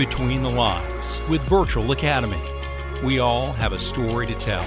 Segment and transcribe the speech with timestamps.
[0.00, 2.40] Between the Lines with Virtual Academy.
[3.04, 4.62] We all have a story to tell.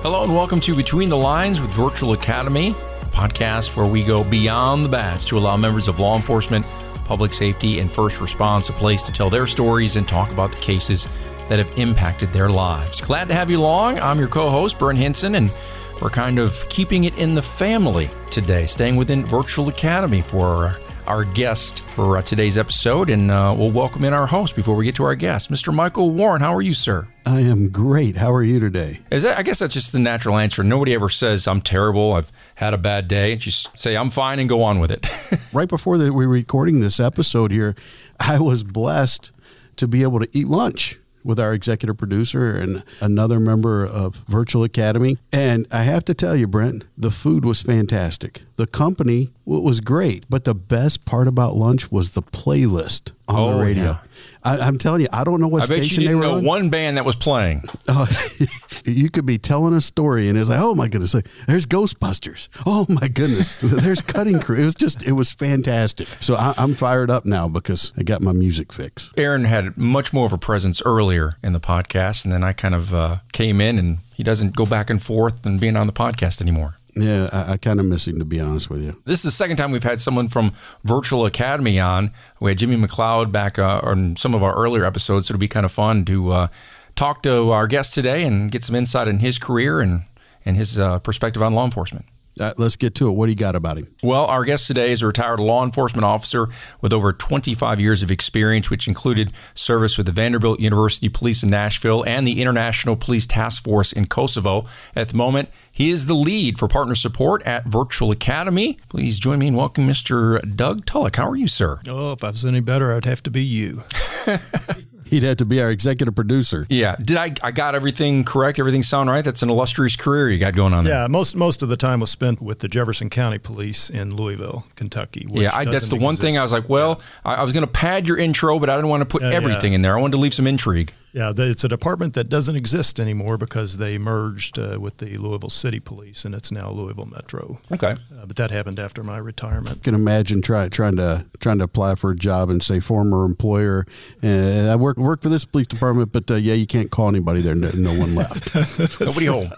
[0.00, 4.24] Hello and welcome to Between the Lines with Virtual Academy, a podcast where we go
[4.24, 6.64] beyond the badge to allow members of law enforcement,
[7.04, 10.60] public safety, and first response a place to tell their stories and talk about the
[10.60, 11.06] cases
[11.50, 13.02] that have impacted their lives.
[13.02, 13.98] Glad to have you along.
[13.98, 15.52] I'm your co host, Brent Hinson, and
[16.00, 21.24] we're kind of keeping it in the family today, staying within Virtual Academy for our
[21.24, 24.94] guest for uh, today's episode, and uh, we'll welcome in our host before we get
[24.96, 25.74] to our guest, Mr.
[25.74, 26.42] Michael Warren.
[26.42, 27.08] How are you, sir?
[27.24, 28.16] I am great.
[28.16, 29.00] How are you today?
[29.10, 29.38] Is that?
[29.38, 30.62] I guess that's just the natural answer.
[30.62, 32.12] Nobody ever says I'm terrible.
[32.12, 33.36] I've had a bad day.
[33.36, 35.08] Just say I'm fine and go on with it.
[35.52, 37.74] right before we were recording this episode here,
[38.20, 39.32] I was blessed
[39.76, 40.98] to be able to eat lunch
[41.28, 45.18] with our executive producer and another member of Virtual Academy.
[45.30, 48.42] And I have to tell you, Brent, the food was fantastic.
[48.56, 53.58] The company was great, but the best part about lunch was the playlist on oh,
[53.58, 53.84] the radio.
[53.84, 53.98] Yeah.
[54.42, 56.44] I, am telling you, I don't know what I station they were on.
[56.44, 57.64] One band that was playing.
[57.86, 58.06] Uh,
[58.84, 61.12] you could be telling a story, and it's like, oh my goodness,
[61.46, 62.48] there's Ghostbusters.
[62.66, 64.56] Oh my goodness, there's Cutting Crew.
[64.56, 66.08] It was just, it was fantastic.
[66.20, 69.10] So I, am fired up now because I got my music fix.
[69.16, 72.74] Aaron had much more of a presence earlier in the podcast, and then I kind
[72.74, 75.92] of uh, came in, and he doesn't go back and forth and being on the
[75.92, 76.77] podcast anymore.
[76.98, 79.00] Yeah, I, I kind of miss him to be honest with you.
[79.04, 80.52] This is the second time we've had someone from
[80.84, 82.10] Virtual Academy on.
[82.40, 85.48] We had Jimmy McLeod back uh, on some of our earlier episodes, so it'll be
[85.48, 86.48] kind of fun to uh,
[86.96, 90.02] talk to our guest today and get some insight in his career and
[90.44, 92.06] and his uh, perspective on law enforcement.
[92.38, 93.12] Uh, let's get to it.
[93.12, 93.88] What do you got about him?
[94.02, 96.48] Well, our guest today is a retired law enforcement officer
[96.80, 101.50] with over 25 years of experience, which included service with the Vanderbilt University Police in
[101.50, 104.64] Nashville and the International Police Task Force in Kosovo.
[104.94, 108.78] At the moment, he is the lead for partner support at Virtual Academy.
[108.88, 110.56] Please join me in welcoming Mr.
[110.56, 111.16] Doug Tullock.
[111.16, 111.80] How are you, sir?
[111.88, 113.82] Oh, if I was any better, I'd have to be you.
[115.08, 116.66] He'd have to be our executive producer.
[116.68, 116.96] Yeah.
[116.96, 118.58] Did I I got everything correct?
[118.58, 119.24] Everything sound right?
[119.24, 121.02] That's an illustrious career you got going on there.
[121.02, 124.66] Yeah, most most of the time was spent with the Jefferson County Police in Louisville,
[124.76, 125.26] Kentucky.
[125.28, 127.32] yeah, I, that's the one thing I was like, well, yeah.
[127.32, 129.26] I, I, was going to pad your intro, but I didn't want to put uh,
[129.26, 129.76] everything yeah.
[129.76, 129.96] in there.
[129.96, 130.92] I wanted to leave some intrigue.
[131.18, 135.50] Yeah, it's a department that doesn't exist anymore because they merged uh, with the Louisville
[135.50, 137.58] City Police, and it's now Louisville Metro.
[137.72, 139.78] Okay, uh, but that happened after my retirement.
[139.80, 143.24] I can imagine try, trying to trying to apply for a job and say former
[143.24, 143.84] employer.
[144.22, 147.42] Uh, I work work for this police department, but uh, yeah, you can't call anybody
[147.42, 147.56] there.
[147.56, 148.54] No, no one left.
[149.00, 149.50] Nobody home.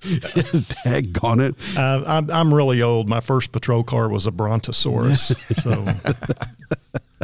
[0.00, 1.76] Daggone it!
[1.76, 3.08] Uh, I'm I'm really old.
[3.08, 5.26] My first patrol car was a Brontosaurus.
[5.62, 5.84] so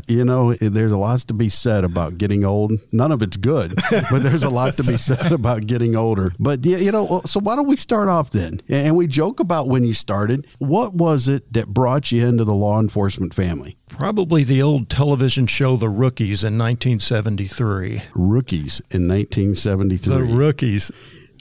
[0.09, 2.73] you know, there's a lot to be said about getting old.
[2.93, 6.33] None of it's good, but there's a lot to be said about getting older.
[6.39, 8.61] But yeah, you know, so why don't we start off then?
[8.69, 10.47] And we joke about when you started.
[10.59, 13.77] What was it that brought you into the law enforcement family?
[13.89, 18.03] Probably the old television show The Rookies in 1973.
[18.15, 20.15] Rookies in 1973.
[20.15, 20.91] The Rookies.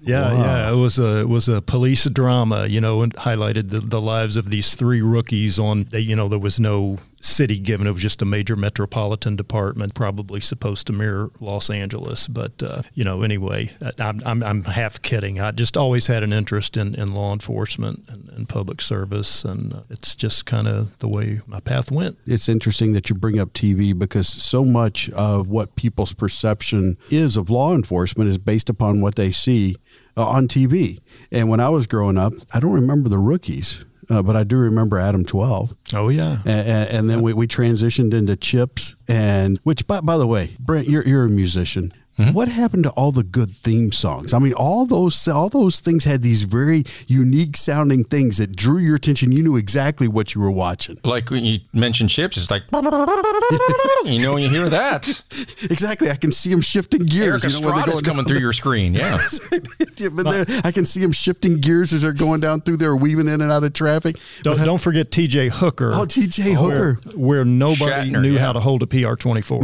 [0.02, 0.44] Yeah, wow.
[0.44, 4.00] yeah, it was a it was a police drama, you know, and highlighted the, the
[4.00, 5.58] lives of these three rookies.
[5.58, 9.94] On you know, there was no city given; it was just a major metropolitan department,
[9.94, 12.28] probably supposed to mirror Los Angeles.
[12.28, 15.40] But uh, you know, anyway, I'm, I'm, I'm half kidding.
[15.40, 19.74] I just always had an interest in, in law enforcement and, and public service, and
[19.74, 22.18] uh, it's just kind of the way my path went.
[22.26, 27.38] It's interesting that you bring up TV because so much of what people's perception is
[27.38, 29.76] of law enforcement is based upon what they see
[30.18, 31.00] uh, on TV.
[31.32, 33.86] And when I was growing up, I don't remember the rookies.
[34.10, 35.76] Uh, but I do remember Adam 12.
[35.94, 36.38] Oh, yeah.
[36.46, 40.88] And, and then we, we transitioned into Chips, and which, by, by the way, Brent,
[40.88, 41.92] you're, you're a musician.
[42.18, 42.32] Mm-hmm.
[42.32, 44.34] What happened to all the good theme songs?
[44.34, 48.78] I mean, all those all those things had these very unique sounding things that drew
[48.78, 49.34] your attention.
[49.34, 50.98] You knew exactly what you were watching.
[51.04, 55.08] Like when you mentioned chips, it's like you know when you hear that.
[55.70, 57.44] exactly, I can see them shifting gears.
[57.44, 58.94] Erik you know, Estrada's coming through your screen.
[58.94, 59.18] Yeah,
[59.98, 63.28] yeah but I can see them shifting gears as they're going down through there, weaving
[63.28, 64.18] in and out of traffic.
[64.42, 65.50] Don't, don't forget T.J.
[65.50, 65.92] Hooker.
[65.94, 66.54] Oh, T.J.
[66.54, 68.40] Hooker, where, where nobody Shatner, knew yeah.
[68.40, 69.60] how to hold a PR twenty four.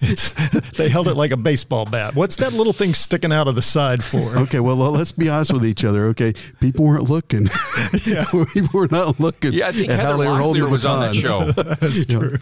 [0.76, 2.14] they held it like a baseball bat.
[2.14, 4.36] What's that little thing sticking out of the side for?
[4.36, 6.06] Okay, well, let's be honest with each other.
[6.06, 7.46] Okay, people weren't looking.
[8.04, 8.24] Yeah.
[8.52, 9.52] people were not looking.
[9.52, 11.44] Yeah, I think at Heather how they were holding was on that show.
[11.52, 12.36] That's true.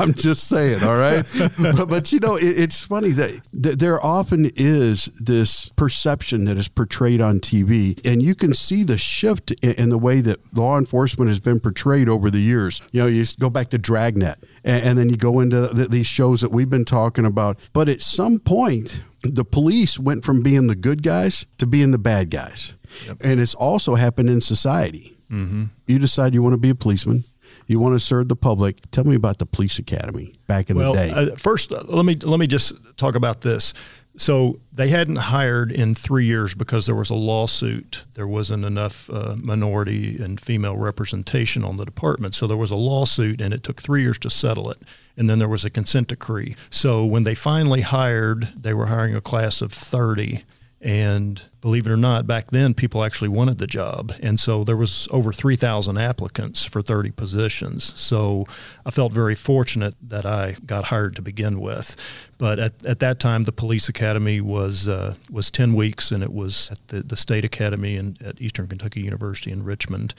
[0.00, 0.82] I'm just saying.
[0.82, 1.24] All right,
[1.60, 6.56] but, but you know, it, it's funny that, that there often is this perception that
[6.56, 10.56] is portrayed on TV, and you can see the shift in, in the way that
[10.56, 12.80] law enforcement has been portrayed over the years.
[12.92, 16.06] You know, you go back to Dragnet and, and then you go into the, these
[16.06, 17.58] shows that we've been talking about.
[17.72, 21.98] But at some point, the police went from being the good guys to being the
[21.98, 22.76] bad guys.
[23.06, 23.18] Yep.
[23.22, 25.16] And it's also happened in society.
[25.30, 25.64] Mm-hmm.
[25.86, 27.24] You decide you want to be a policeman.
[27.66, 28.90] You want to serve the public.
[28.90, 31.10] Tell me about the police academy back in well, the day.
[31.10, 33.72] Uh, first, uh, let me let me just talk about this.
[34.16, 38.04] So they hadn't hired in three years because there was a lawsuit.
[38.14, 42.34] There wasn't enough uh, minority and female representation on the department.
[42.34, 44.78] So there was a lawsuit, and it took three years to settle it.
[45.16, 46.54] And then there was a consent decree.
[46.70, 50.44] So when they finally hired, they were hiring a class of 30.
[50.84, 54.76] And believe it or not, back then people actually wanted the job, and so there
[54.76, 57.82] was over three thousand applicants for thirty positions.
[57.98, 58.44] So
[58.84, 61.96] I felt very fortunate that I got hired to begin with.
[62.36, 66.34] But at, at that time, the police academy was uh, was ten weeks, and it
[66.34, 70.14] was at the, the state academy in, at Eastern Kentucky University in Richmond.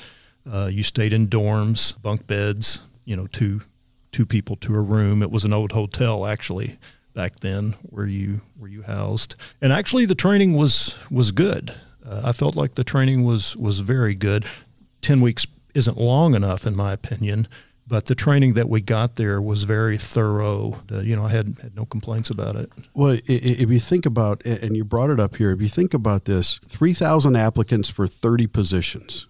[0.51, 3.61] Uh, you stayed in dorms, bunk beds, you know, two
[4.11, 5.21] two people to a room.
[5.21, 6.79] It was an old hotel actually
[7.15, 11.73] back then where you were you housed and actually the training was was good
[12.07, 14.45] uh, i felt like the training was was very good
[15.01, 17.47] 10 weeks isn't long enough in my opinion
[17.87, 20.81] but the training that we got there was very thorough.
[20.91, 22.71] Uh, you know, I had, had no complaints about it.
[22.93, 26.25] Well, if you think about, and you brought it up here, if you think about
[26.25, 29.27] this, 3,000 applicants for 30 positions.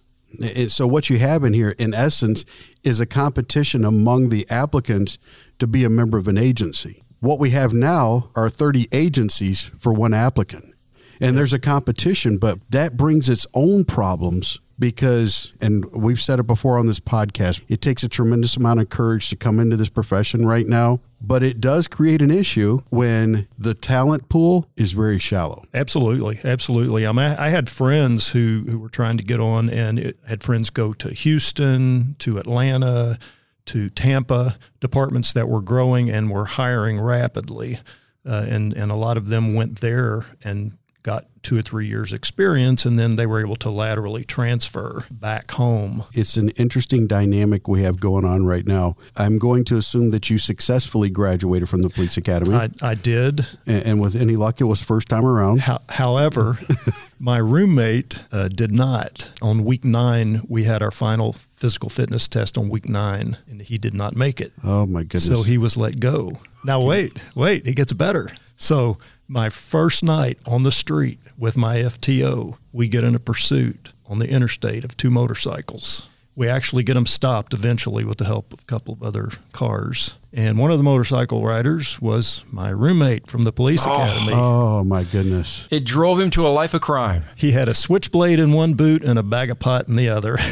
[0.67, 2.43] So, what you have in here, in essence,
[2.83, 5.17] is a competition among the applicants
[5.59, 7.03] to be a member of an agency.
[7.19, 10.73] What we have now are 30 agencies for one applicant.
[11.21, 16.47] And there's a competition, but that brings its own problems because, and we've said it
[16.47, 19.89] before on this podcast, it takes a tremendous amount of courage to come into this
[19.89, 20.99] profession right now.
[21.21, 25.63] But it does create an issue when the talent pool is very shallow.
[25.73, 27.07] Absolutely, absolutely.
[27.07, 30.43] I mean, I had friends who who were trying to get on, and it, had
[30.43, 33.17] friends go to Houston, to Atlanta,
[33.65, 37.79] to Tampa, departments that were growing and were hiring rapidly.
[38.25, 42.11] Uh, and, and a lot of them went there and got two or three years
[42.11, 46.03] experience and then they were able to laterally transfer back home.
[46.11, 48.95] It's an interesting dynamic we have going on right now.
[49.15, 52.55] I'm going to assume that you successfully graduated from the police academy.
[52.55, 53.45] I, I did.
[53.67, 55.61] And, and, with any luck, it was first time around.
[55.61, 56.57] How, however,
[57.19, 59.29] my roommate uh, did not.
[59.39, 63.77] On week nine, we had our final physical fitness test on week nine, and he
[63.77, 64.51] did not make it.
[64.63, 65.27] Oh, my goodness.
[65.27, 66.31] So he was let go.
[66.65, 68.31] Now, wait, wait, it gets better.
[68.57, 73.93] So my first night on the street with my FTO, we get in a pursuit
[74.05, 76.07] on the interstate of two motorcycles.
[76.35, 80.17] We actually get them stopped eventually with the help of a couple of other cars.
[80.37, 83.93] And one of the motorcycle riders was my roommate from the police oh.
[83.93, 84.33] academy.
[84.35, 85.65] Oh, my goodness.
[85.71, 87.23] It drove him to a life of crime.
[87.37, 90.37] He had a switchblade in one boot and a bag of pot in the other.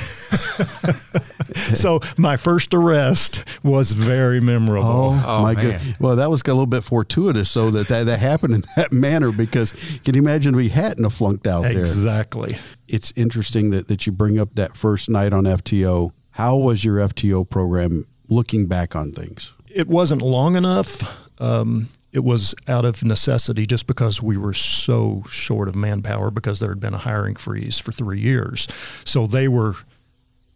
[1.75, 4.85] so my first arrest was very memorable.
[4.85, 5.99] Oh, oh my goodness.
[5.99, 9.33] Well, that was a little bit fortuitous so that, that that happened in that manner
[9.35, 11.73] because can you imagine we hadn't have flunked out exactly.
[11.73, 11.83] there?
[11.83, 12.57] Exactly.
[12.87, 16.11] It's interesting that, that you bring up that first night on FTO.
[16.31, 19.53] How was your FTO program looking back on things?
[19.73, 21.19] It wasn't long enough.
[21.41, 26.59] Um, it was out of necessity just because we were so short of manpower because
[26.59, 28.67] there had been a hiring freeze for three years.
[29.03, 29.73] So they were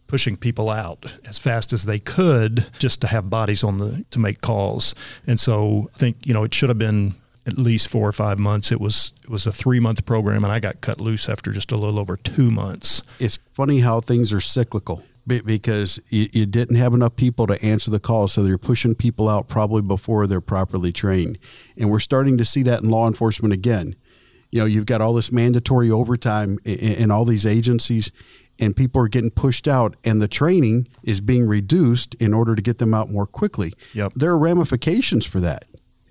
[0.06, 4.18] pushing people out as fast as they could just to have bodies on the to
[4.18, 4.94] make calls.
[5.26, 7.14] And so I think you know it should have been
[7.46, 8.70] at least four or five months.
[8.70, 11.72] It was it was a three month program, and I got cut loose after just
[11.72, 13.02] a little over two months.
[13.18, 17.90] It's funny how things are cyclical because you, you, didn't have enough people to answer
[17.90, 18.28] the call.
[18.28, 21.38] So they're pushing people out probably before they're properly trained.
[21.78, 23.94] And we're starting to see that in law enforcement again.
[24.50, 28.10] You know, you've got all this mandatory overtime in, in all these agencies,
[28.58, 32.62] and people are getting pushed out, and the training is being reduced in order to
[32.62, 33.74] get them out more quickly.
[33.92, 34.14] Yep.
[34.16, 35.64] There are ramifications for that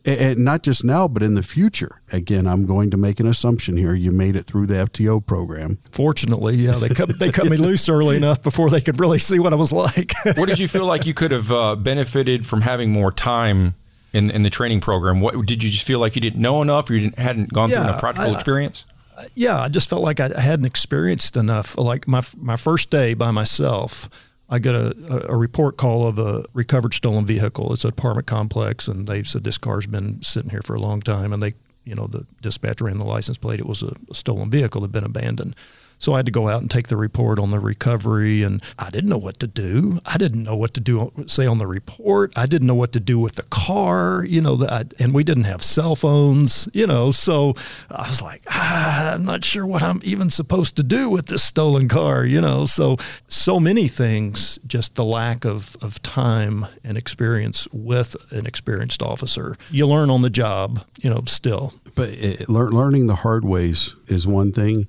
[0.07, 2.01] and not just now, but in the future.
[2.11, 3.93] Again, I'm going to make an assumption here.
[3.93, 5.79] You made it through the FTO program.
[5.91, 9.37] Fortunately, yeah, they cut they cut me loose early enough before they could really see
[9.39, 10.13] what I was like.
[10.35, 13.75] what did you feel like you could have uh, benefited from having more time
[14.13, 15.19] in in the training program?
[15.19, 17.77] What did you just feel like you didn't know enough, or you hadn't gone yeah,
[17.77, 18.85] through enough practical I, experience?
[19.33, 21.77] yeah, I just felt like I hadn't experienced enough.
[21.77, 24.09] Like my my first day by myself
[24.49, 27.73] I got a, a report call of a recovered stolen vehicle.
[27.73, 31.01] It's an apartment complex, and they said this car's been sitting here for a long
[31.01, 31.33] time.
[31.33, 31.51] And they,
[31.83, 33.59] you know, the dispatcher ran the license plate.
[33.59, 35.55] It was a, a stolen vehicle that had been abandoned.
[35.99, 38.89] So I had to go out and take the report on the recovery, and I
[38.89, 39.99] didn't know what to do.
[40.05, 42.33] I didn't know what to do, say on the report.
[42.35, 45.45] I didn't know what to do with the car, you know, that, and we didn't
[45.45, 47.11] have cell phones, you know.
[47.11, 47.53] So
[47.89, 51.43] I was like, ah, I'm not sure what I'm even supposed to do with this
[51.43, 52.65] stolen car, you know.
[52.65, 59.01] So so many things, just the lack of of time and experience with an experienced
[59.01, 59.55] officer.
[59.71, 61.73] You learn on the job, you know, still.
[61.95, 64.87] But it, learning the hard ways is one thing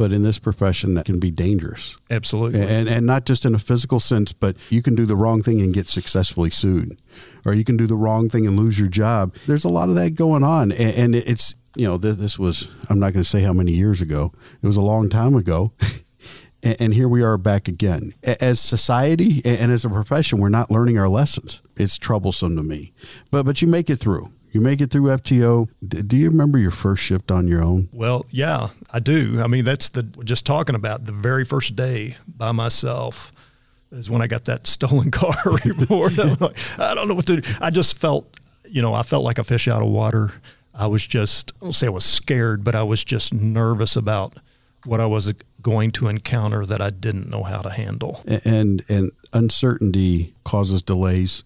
[0.00, 1.94] but in this profession that can be dangerous.
[2.08, 2.62] Absolutely.
[2.62, 5.60] And, and not just in a physical sense, but you can do the wrong thing
[5.60, 6.98] and get successfully sued,
[7.44, 9.34] or you can do the wrong thing and lose your job.
[9.46, 10.72] There's a lot of that going on.
[10.72, 13.72] And, and it's, you know, this, this was, I'm not going to say how many
[13.72, 15.74] years ago, it was a long time ago.
[16.62, 18.14] and here we are back again.
[18.40, 21.60] As society and as a profession, we're not learning our lessons.
[21.76, 22.94] It's troublesome to me,
[23.30, 24.32] but but you make it through.
[24.52, 25.68] You make it through FTO.
[26.06, 27.88] Do you remember your first shift on your own?
[27.92, 29.40] Well, yeah, I do.
[29.42, 33.32] I mean, that's the just talking about the very first day by myself
[33.92, 36.16] is when I got that stolen car report.
[36.40, 37.54] like, I don't know what to do.
[37.60, 38.38] I just felt,
[38.68, 40.30] you know, I felt like a fish out of water.
[40.74, 44.36] I was just, I don't say I was scared, but I was just nervous about
[44.84, 48.22] what I was going to encounter that I didn't know how to handle.
[48.44, 51.44] And and uncertainty causes delays.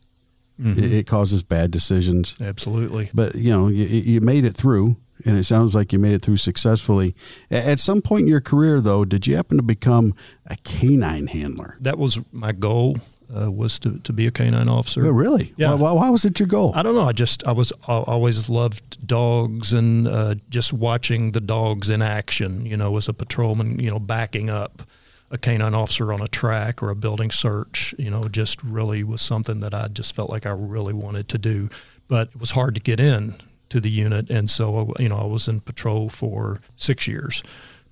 [0.61, 0.83] Mm-hmm.
[0.83, 2.37] It causes bad decisions.
[2.41, 3.11] Absolutely.
[3.13, 6.23] But you know, you, you made it through, and it sounds like you made it
[6.23, 7.15] through successfully.
[7.51, 10.15] At some point in your career, though, did you happen to become
[10.47, 11.77] a canine handler?
[11.81, 12.97] That was my goal
[13.35, 15.05] uh, was to, to be a canine officer.
[15.05, 15.53] Oh, really?
[15.57, 15.75] Yeah.
[15.75, 16.73] Why, why, was it your goal?
[16.75, 17.09] I don't know.
[17.09, 22.03] I just I was I always loved dogs and uh, just watching the dogs in
[22.03, 22.67] action.
[22.67, 24.83] You know, as a patrolman, you know, backing up
[25.31, 27.95] a canine officer on a track or a building search.
[27.99, 31.39] You know, just really was something that I just felt like I really wanted to
[31.39, 31.69] do,
[32.09, 33.35] but it was hard to get in
[33.71, 37.43] to the unit, and so you know I was in patrol for six years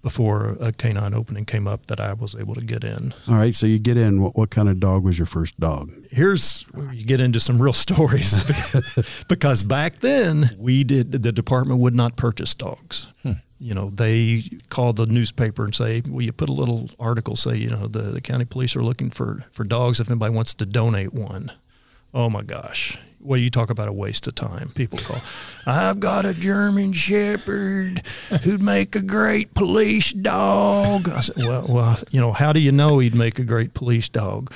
[0.02, 3.14] before a canine opening came up that I was able to get in.
[3.28, 4.20] All right, so you get in.
[4.20, 5.90] What, what kind of dog was your first dog?
[6.10, 11.80] Here's where you get into some real stories because back then we did the department
[11.80, 13.12] would not purchase dogs.
[13.22, 13.32] Hmm.
[13.62, 17.56] You know, they call the newspaper and say, "Will you put a little article say,
[17.56, 20.66] you know, the, the county police are looking for for dogs if anybody wants to
[20.66, 21.52] donate one."
[22.14, 24.70] Oh my gosh, well, you talk about a waste of time.
[24.70, 25.20] People call,
[25.66, 28.04] I've got a German Shepherd
[28.42, 31.08] who'd make a great police dog.
[31.08, 34.08] I said, well, well, you know, how do you know he'd make a great police
[34.08, 34.52] dog?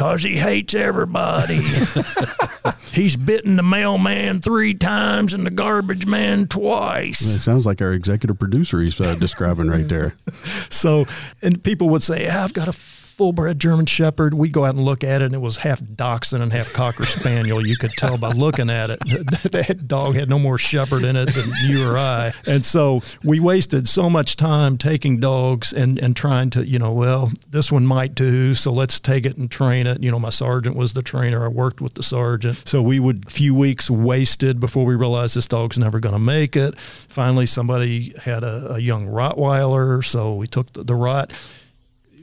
[0.00, 1.56] Cause he hates everybody.
[2.94, 7.20] He's bitten the mailman three times and the garbage man twice.
[7.20, 10.14] It sounds like our executive producer he's uh, describing right there.
[10.70, 11.04] So,
[11.42, 12.72] and people would say, I've got a
[13.20, 14.32] full bred German Shepherd.
[14.32, 17.04] We'd go out and look at it, and it was half Dachshund and half Cocker
[17.18, 17.66] Spaniel.
[17.66, 18.98] You could tell by looking at it.
[19.00, 22.32] that dog had no more Shepherd in it than you or I.
[22.46, 26.94] And so we wasted so much time taking dogs and, and trying to, you know,
[26.94, 30.02] well, this one might do, so let's take it and train it.
[30.02, 31.44] You know, my sergeant was the trainer.
[31.44, 32.66] I worked with the sergeant.
[32.66, 36.56] So we would, few weeks wasted before we realized this dog's never going to make
[36.56, 36.78] it.
[36.78, 41.32] Finally, somebody had a, a young Rottweiler, so we took the, the Rott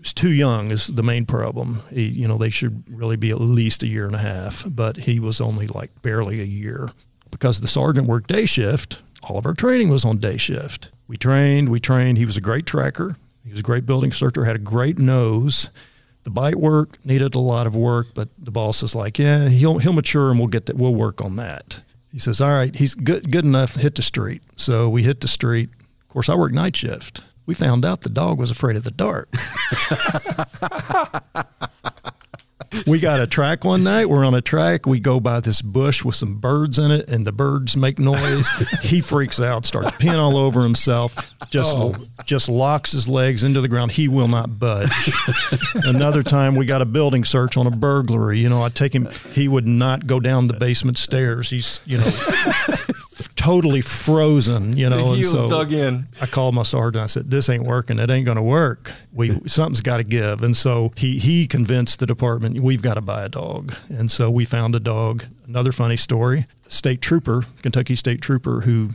[0.07, 1.81] was too young is the main problem.
[1.89, 4.95] He, you know, they should really be at least a year and a half, but
[4.95, 6.89] he was only like barely a year
[7.29, 9.01] because the sergeant worked day shift.
[9.21, 10.91] All of our training was on day shift.
[11.09, 12.17] We trained, we trained.
[12.17, 13.17] He was a great tracker.
[13.43, 15.71] He was a great building searcher, had a great nose.
[16.23, 19.79] The bite work needed a lot of work, but the boss is like, yeah, he'll
[19.79, 20.77] he'll mature and we'll get that.
[20.77, 21.81] We'll work on that.
[22.13, 23.75] He says, all right, he's good good enough.
[23.75, 24.41] Hit the street.
[24.55, 25.69] So we hit the street.
[26.01, 28.91] Of course, I work night shift we found out the dog was afraid of the
[28.91, 29.29] dark.
[32.85, 34.09] we got a track one night.
[34.09, 34.85] We're on a track.
[34.85, 38.47] We go by this bush with some birds in it, and the birds make noise.
[38.83, 41.15] he freaks out, starts peeing all over himself,
[41.49, 41.93] just oh.
[42.25, 43.91] just locks his legs into the ground.
[43.91, 44.89] He will not budge.
[45.85, 48.39] Another time, we got a building search on a burglary.
[48.39, 49.07] You know, I take him.
[49.31, 51.49] He would not go down the basement stairs.
[51.49, 52.11] He's you know
[53.47, 55.11] totally frozen, you know.
[55.11, 56.07] The heels and so dug in.
[56.21, 57.03] I called my sergeant.
[57.03, 57.97] I said, "This ain't working.
[57.97, 58.91] It ain't going to work.
[59.13, 63.01] We something's got to give." And so he he convinced the department we've got to
[63.01, 63.73] buy a dog.
[63.89, 65.25] And so we found a dog.
[65.47, 68.89] Another funny story: state trooper, Kentucky state trooper, who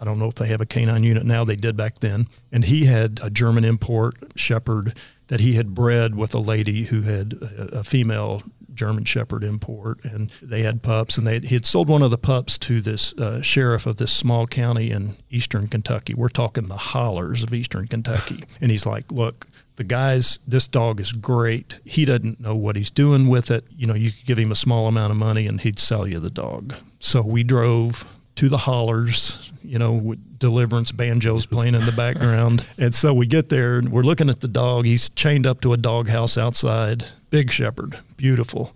[0.00, 1.44] I don't know if they have a canine unit now.
[1.44, 6.14] They did back then, and he had a German import shepherd that he had bred
[6.14, 8.42] with a lady who had a, a female
[8.74, 12.18] German Shepherd import, and they had pups, and they he had sold one of the
[12.18, 16.14] pups to this uh, sheriff of this small county in eastern Kentucky.
[16.14, 19.46] We're talking the hollers of eastern Kentucky, and he's like, "Look,
[19.76, 21.80] the guy's this dog is great.
[21.84, 23.64] He doesn't know what he's doing with it.
[23.76, 26.20] You know, you could give him a small amount of money, and he'd sell you
[26.20, 31.84] the dog." So we drove to the hollers, you know, with deliverance banjos playing in
[31.84, 32.64] the background.
[32.78, 34.86] And so we get there and we're looking at the dog.
[34.86, 38.74] He's chained up to a doghouse outside big shepherd, beautiful.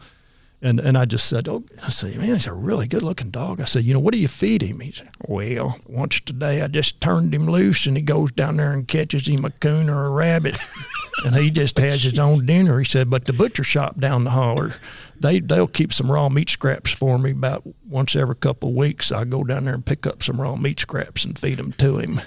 [0.62, 3.60] And and I just said, oh, I said, man, he's a really good looking dog.
[3.60, 4.80] I said, you know, what do you feed him?
[4.80, 8.72] He said, well, once today I just turned him loose and he goes down there
[8.72, 10.56] and catches him a coon or a rabbit,
[11.26, 12.78] and he just has his own dinner.
[12.78, 14.72] He said, but the butcher shop down the holler,
[15.24, 19.10] they they'll keep some raw meat scraps for me about once every couple of weeks.
[19.10, 21.98] I go down there and pick up some raw meat scraps and feed them to
[21.98, 22.20] him.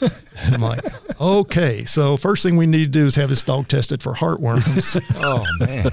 [0.38, 0.80] I'm like,
[1.20, 5.00] okay, so first thing we need to do is have this dog tested for heartworms.
[5.22, 5.90] oh man!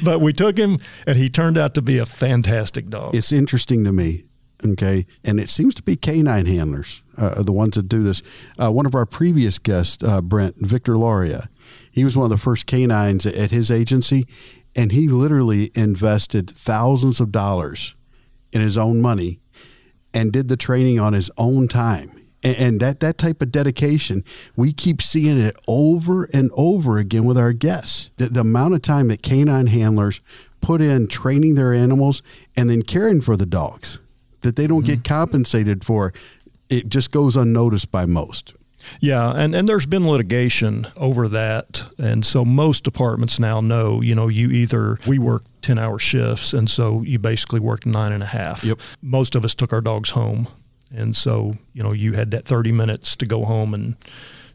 [0.04, 3.14] but we took him, and he turned out to be a fantastic dog.
[3.14, 4.24] It's interesting to me
[4.72, 8.22] okay and it seems to be canine handlers uh, the ones that do this
[8.58, 11.48] uh, one of our previous guests uh, brent victor lauria
[11.90, 14.26] he was one of the first canines at his agency
[14.74, 17.94] and he literally invested thousands of dollars
[18.52, 19.40] in his own money
[20.14, 22.10] and did the training on his own time.
[22.42, 24.24] And, that that type of dedication
[24.56, 28.10] we keep seeing it over and over again with our guests.
[28.16, 30.22] The, the amount of time that canine handlers
[30.62, 32.22] put in training their animals
[32.56, 33.98] and then caring for the dogs
[34.40, 34.94] that they don't mm-hmm.
[34.94, 36.14] get compensated for
[36.70, 38.54] it just goes unnoticed by most
[39.00, 41.84] yeah, and, and there's been litigation over that.
[41.98, 46.52] And so most departments now know, you know, you either, we work 10 hour shifts,
[46.52, 48.64] and so you basically work nine and a half.
[48.64, 48.80] Yep.
[49.02, 50.48] Most of us took our dogs home.
[50.92, 53.96] And so, you know, you had that 30 minutes to go home and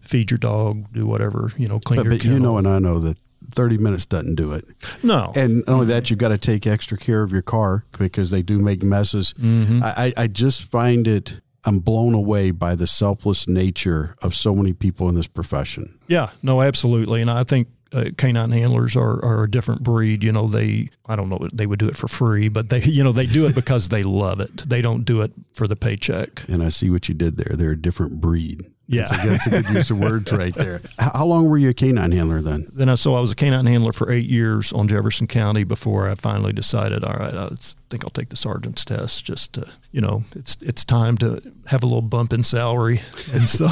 [0.01, 2.79] feed your dog, do whatever, you know, clean but, your But you know, and I
[2.79, 3.17] know that
[3.51, 4.65] 30 minutes doesn't do it.
[5.03, 5.32] No.
[5.36, 8.41] And not only that, you've got to take extra care of your car because they
[8.41, 9.34] do make messes.
[9.34, 9.82] Mm-hmm.
[9.84, 14.74] I, I just find it I'm blown away by the selfless nature of so many
[14.74, 16.00] people in this profession.
[16.08, 17.22] Yeah, no, absolutely.
[17.22, 20.24] And I think uh, canine handlers are, are a different breed.
[20.24, 23.04] You know, they, I don't know, they would do it for free, but they, you
[23.04, 24.58] know, they do it because they love it.
[24.58, 26.48] They don't do it for the paycheck.
[26.48, 27.56] And I see what you did there.
[27.56, 28.62] They're a different breed.
[28.88, 30.80] Yeah, that's a, that's a good use of words right there.
[31.00, 32.68] How long were you a canine handler then?
[32.72, 36.08] Then I so I was a canine handler for eight years on Jefferson County before
[36.08, 37.50] I finally decided, all right, I
[37.89, 39.25] think I'll take the sergeant's test.
[39.25, 43.01] Just to, you know, it's it's time to have a little bump in salary,
[43.34, 43.70] and so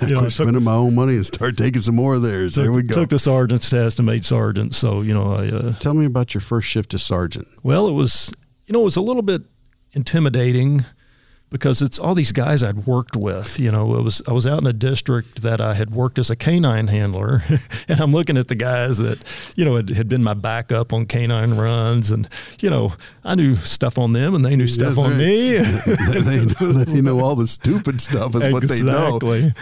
[0.06, 2.54] you know, spending my own money and start taking some more of theirs.
[2.54, 2.94] Took, there we go.
[2.94, 4.74] Took the sergeant's test and made sergeant.
[4.74, 7.46] So you know, I uh, tell me about your first shift as sergeant.
[7.62, 8.32] Well, it was
[8.66, 9.42] you know it was a little bit
[9.92, 10.86] intimidating
[11.50, 13.58] because it's all these guys I'd worked with.
[13.58, 16.30] You know, it was I was out in a district that I had worked as
[16.30, 17.42] a canine handler,
[17.88, 19.22] and I'm looking at the guys that
[19.56, 22.28] you know had, had, been my backup on canine runs, and
[22.60, 22.92] you know
[23.24, 25.58] I knew stuff on them, and they knew stuff on me.
[25.58, 28.52] they, know, they know all the stupid stuff is exactly.
[28.52, 29.16] what they know.
[29.16, 29.52] Exactly,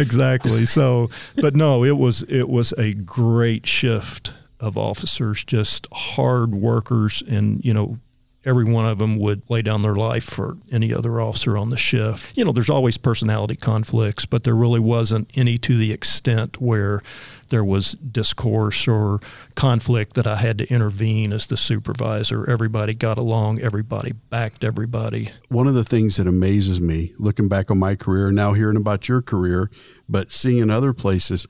[0.00, 0.66] exactly.
[0.66, 7.22] So, but no, it was it was a great shift of officers, just hard workers,
[7.28, 7.98] and you know
[8.46, 11.76] every one of them would lay down their life for any other officer on the
[11.76, 12.36] shift.
[12.36, 17.02] You know, there's always personality conflicts, but there really wasn't any to the extent where
[17.48, 19.20] there was discourse or
[19.54, 22.48] conflict that I had to intervene as the supervisor.
[22.48, 25.30] Everybody got along, everybody backed everybody.
[25.48, 29.08] One of the things that amazes me, looking back on my career, now hearing about
[29.08, 29.70] your career,
[30.08, 31.48] but seeing in other places,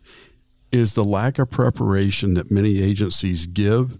[0.72, 3.98] is the lack of preparation that many agencies give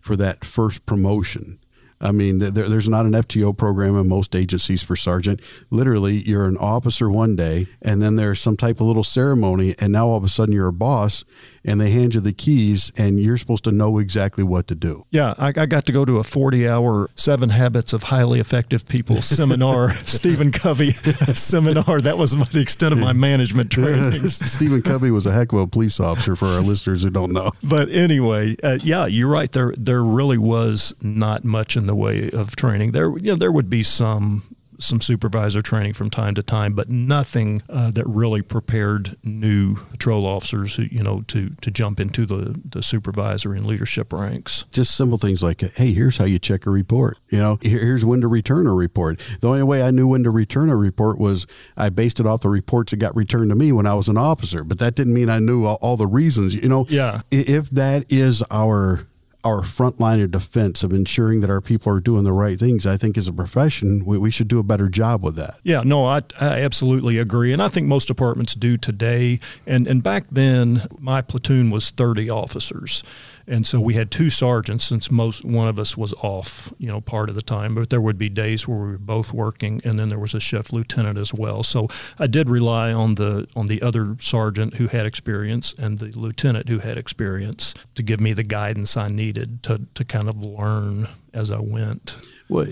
[0.00, 1.58] for that first promotion.
[2.00, 5.40] I mean, there, there's not an FTO program in most agencies for sergeant.
[5.70, 9.92] Literally, you're an officer one day, and then there's some type of little ceremony, and
[9.92, 11.24] now all of a sudden you're a boss,
[11.62, 15.04] and they hand you the keys, and you're supposed to know exactly what to do.
[15.10, 18.86] Yeah, I, I got to go to a 40 hour Seven Habits of Highly Effective
[18.86, 22.00] People seminar, Stephen Covey seminar.
[22.00, 24.20] That was the extent of my management training.
[24.20, 27.50] Stephen Covey was a heck of a police officer for our listeners who don't know.
[27.62, 29.52] But anyway, uh, yeah, you're right.
[29.52, 32.92] There, there really was not much in the way of training.
[32.92, 34.44] There, you know, there would be some
[34.78, 40.24] some supervisor training from time to time, but nothing uh, that really prepared new patrol
[40.24, 44.66] officers, who, you know, to to jump into the the supervisor and leadership ranks.
[44.70, 47.18] Just simple things like, hey, here's how you check a report.
[47.30, 49.20] You know, here's when to return a report.
[49.40, 51.44] The only way I knew when to return a report was
[51.76, 54.16] I based it off the reports that got returned to me when I was an
[54.16, 56.54] officer, but that didn't mean I knew all, all the reasons.
[56.54, 57.22] You know, yeah.
[57.32, 59.09] If that is our
[59.44, 62.86] our front line of defense of ensuring that our people are doing the right things,
[62.86, 65.58] I think as a profession, we, we should do a better job with that.
[65.62, 67.52] Yeah, no, I, I absolutely agree.
[67.52, 69.40] And I think most departments do today.
[69.66, 73.02] And, and back then, my platoon was 30 officers.
[73.46, 77.00] And so we had two sergeants since most one of us was off, you know,
[77.00, 77.74] part of the time.
[77.74, 80.40] But there would be days where we were both working, and then there was a
[80.40, 81.62] shift lieutenant as well.
[81.62, 86.18] So I did rely on the on the other sergeant who had experience and the
[86.18, 90.42] lieutenant who had experience to give me the guidance I needed to to kind of
[90.42, 92.16] learn as I went.
[92.48, 92.66] Well,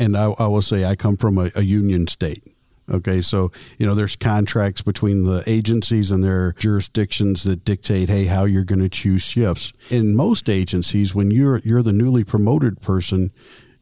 [0.00, 2.42] and I, I will say I come from a, a union state.
[2.90, 8.26] Okay, so you know there's contracts between the agencies and their jurisdictions that dictate, hey,
[8.26, 9.72] how you're going to choose shifts.
[9.90, 13.30] In most agencies, when you're you're the newly promoted person,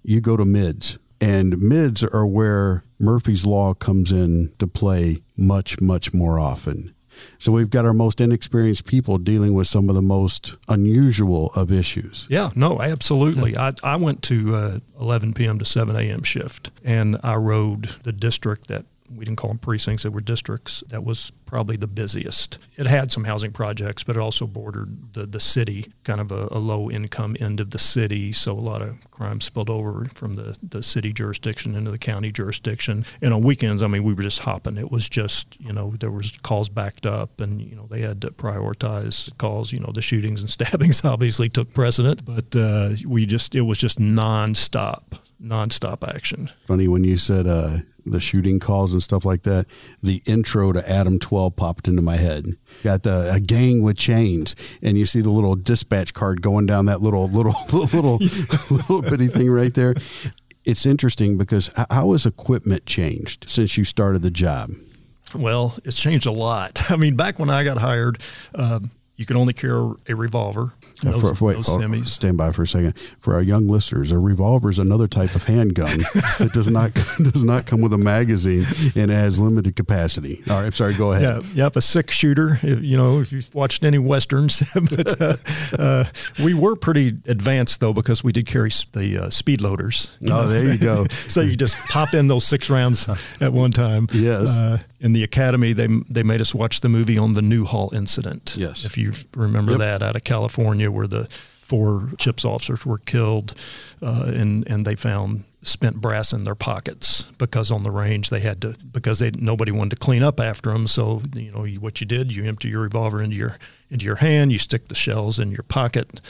[0.03, 5.81] you go to mids, and mids are where Murphy's law comes in to play much
[5.81, 6.95] much more often.
[7.39, 11.73] So we've got our most inexperienced people dealing with some of the most unusual of
[11.73, 12.27] issues.
[12.29, 13.57] Yeah, no, absolutely.
[13.57, 15.59] I, I went to uh, 11 p.m.
[15.59, 16.23] to 7 a.m.
[16.23, 20.83] shift, and I rode the district that we didn't call them precincts, they were districts.
[20.89, 22.59] That was probably the busiest.
[22.77, 26.49] It had some housing projects, but it also bordered the, the city, kind of a,
[26.51, 28.33] a low income end of the city.
[28.33, 32.33] So a lot of crime spilled over from the, the city jurisdiction into the county
[32.33, 33.05] jurisdiction.
[33.23, 34.77] And on weekends, I mean, we were just hopping.
[34.77, 38.21] It was just, you know, there was calls backed up and, you know, they had
[38.23, 39.73] to prioritize calls.
[39.73, 43.79] You know, the shootings and stabbings obviously took precedent, but uh, we just, it was
[43.79, 46.49] just nonstop nonstop action.
[46.67, 49.67] Funny when you said uh, the shooting calls and stuff like that.
[50.03, 52.47] The intro to Adam 12 popped into my head.
[52.85, 56.87] Got the a gang with chains, and you see the little dispatch card going down
[56.87, 58.19] that little little little
[58.71, 59.95] little bitty thing right there.
[60.65, 64.71] It's interesting because how has equipment changed since you started the job?
[65.35, 66.81] Well, it's changed a lot.
[66.91, 68.19] I mean, back when I got hired,
[68.55, 70.75] um, you can only carry a revolver.
[71.03, 72.99] No, for, wait, oh, stand by for a second.
[73.19, 75.99] For our young listeners, a revolver is another type of handgun
[76.39, 80.43] that does not does not come with a magazine and has limited capacity.
[80.51, 80.95] All right, I'm sorry.
[80.95, 81.43] Go ahead.
[81.45, 82.59] Yeah, yep, a six shooter.
[82.63, 85.37] If, you know, if you've watched any westerns, but uh,
[85.79, 86.05] uh,
[86.45, 90.19] we were pretty advanced though because we did carry the uh, speed loaders.
[90.25, 90.49] Oh, know?
[90.49, 91.07] there you go.
[91.07, 93.09] so you just pop in those six rounds
[93.41, 94.09] at one time.
[94.13, 94.83] Yes.
[95.07, 98.55] In the academy, they they made us watch the movie on the Newhall incident.
[98.59, 98.85] Yes.
[98.85, 99.79] If you remember yep.
[99.79, 101.29] that out of California, where the
[101.67, 103.55] four CHIPS officers were killed,
[104.03, 108.41] uh, and and they found spent brass in their pockets because on the range they
[108.41, 110.87] had to because they nobody wanted to clean up after them.
[110.89, 113.59] So you know what you did, you empty your revolver into your
[113.91, 116.21] into your hand, you stick the shells in your pocket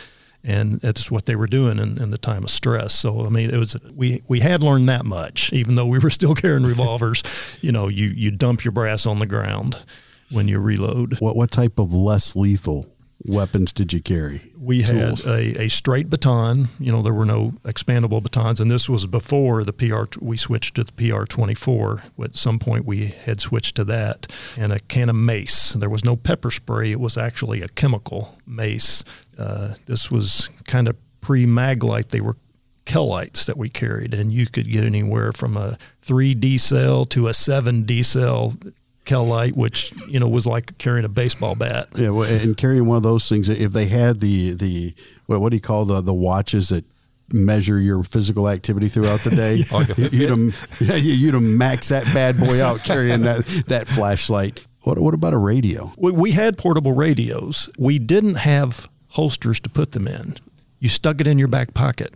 [0.45, 2.95] and that's what they were doing in, in, the time of stress.
[2.95, 6.11] So I mean, it was we we had learned that much, even though we were
[6.11, 7.23] still carrying revolvers.
[7.61, 9.85] you know, you you dump your brass on the ground
[10.31, 11.21] when you reload.
[11.21, 12.87] What what type of less lethal
[13.25, 14.53] weapons did you carry?
[14.59, 15.25] We Tools.
[15.25, 16.69] had a, a straight baton.
[16.79, 20.05] You know, there were no expandable batons, and this was before the PR.
[20.21, 22.03] We switched to the PR twenty four.
[22.23, 25.73] At some point, we had switched to that, and a can of mace.
[25.73, 26.93] There was no pepper spray.
[26.93, 29.05] It was actually a chemical mace.
[29.39, 32.09] Uh, this was kind of pre Maglite.
[32.09, 32.37] They were
[32.87, 37.27] Kel-Lites that we carried, and you could get anywhere from a three D cell to
[37.27, 38.55] a seven D cell
[39.05, 41.89] Kel-Lite, which you know was like carrying a baseball bat.
[41.97, 43.49] Yeah, well, and carrying one of those things.
[43.49, 44.95] If they had the the
[45.27, 46.85] what, what do you call the the watches that
[47.33, 49.57] measure your physical activity throughout the day,
[50.17, 54.65] you'd have, you'd have max that bad boy out carrying that that flashlight.
[54.83, 55.93] What what about a radio?
[55.99, 57.69] We, we had portable radios.
[57.79, 60.37] We didn't have holsters to put them in.
[60.79, 62.15] You stuck it in your back pocket,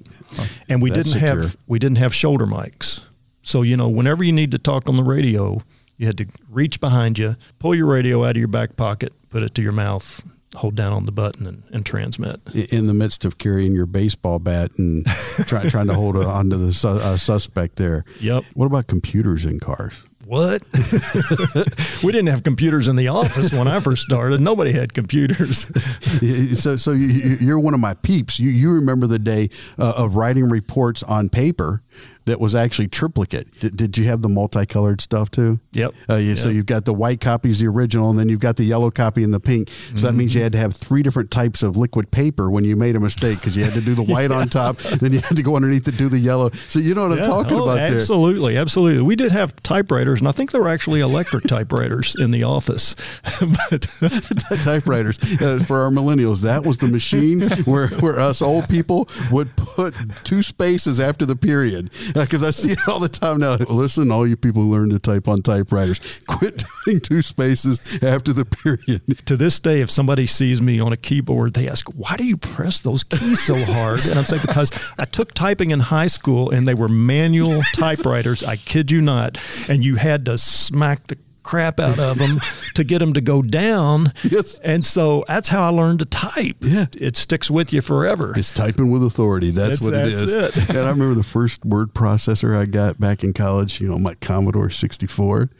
[0.68, 1.40] and we didn't secure.
[1.42, 3.02] have we didn't have shoulder mics.
[3.42, 5.60] So you know, whenever you need to talk on the radio,
[5.96, 9.42] you had to reach behind you, pull your radio out of your back pocket, put
[9.42, 10.22] it to your mouth,
[10.56, 12.40] hold down on the button and, and transmit.
[12.70, 15.06] In the midst of carrying your baseball bat and
[15.46, 18.04] try, trying to hold on to the su- uh, suspect there.
[18.20, 18.44] Yep.
[18.54, 20.04] What about computers in cars?
[20.30, 20.62] What?
[22.04, 24.40] we didn't have computers in the office when I first started.
[24.40, 25.66] Nobody had computers.
[26.62, 28.38] so, so you, are one of my peeps.
[28.38, 31.82] You, you remember the day uh, of writing reports on paper
[32.30, 33.58] that was actually triplicate.
[33.58, 35.58] Did, did you have the multicolored stuff too?
[35.72, 35.94] Yep.
[36.08, 36.36] Uh, yeah, yep.
[36.36, 38.90] So you've got the white copy is the original, and then you've got the yellow
[38.90, 39.68] copy and the pink.
[39.68, 40.06] So mm-hmm.
[40.06, 42.94] that means you had to have three different types of liquid paper when you made
[42.94, 45.42] a mistake because you had to do the white on top, then you had to
[45.42, 46.50] go underneath to do the yellow.
[46.50, 47.24] So you know what yeah.
[47.24, 48.00] I'm talking oh, about absolutely, there.
[48.00, 49.02] Absolutely, absolutely.
[49.02, 52.94] We did have typewriters, and I think there were actually electric typewriters in the office.
[53.70, 53.82] but
[54.62, 59.48] typewriters uh, for our millennials, that was the machine where where us old people would
[59.56, 61.90] put two spaces after the period
[62.24, 63.56] because I see it all the time now.
[63.56, 68.33] Listen, all you people who learn to type on typewriters, quit doing two spaces after
[68.33, 69.02] the period.
[69.30, 72.37] To this day, if somebody sees me on a keyboard, they ask, "Why do you
[72.37, 76.50] press those keys so hard?" And I'm saying because I took typing in high school,
[76.50, 78.42] and they were manual typewriters.
[78.42, 81.18] I kid you not, and you had to smack the
[81.50, 82.40] crap out of them
[82.76, 84.12] to get them to go down.
[84.22, 84.60] Yes.
[84.60, 86.58] And so that's how I learned to type.
[86.60, 86.84] Yeah.
[86.96, 88.32] It sticks with you forever.
[88.36, 89.50] It's typing with authority.
[89.50, 90.34] That's, that's what that's it is.
[90.56, 90.68] It.
[90.70, 94.14] and I remember the first word processor I got back in college, you know, my
[94.14, 95.50] Commodore 64.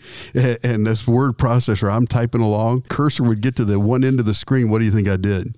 [0.63, 4.27] And this word processor, I'm typing along, cursor would get to the one end of
[4.27, 4.71] the screen.
[4.71, 5.57] What do you think I did?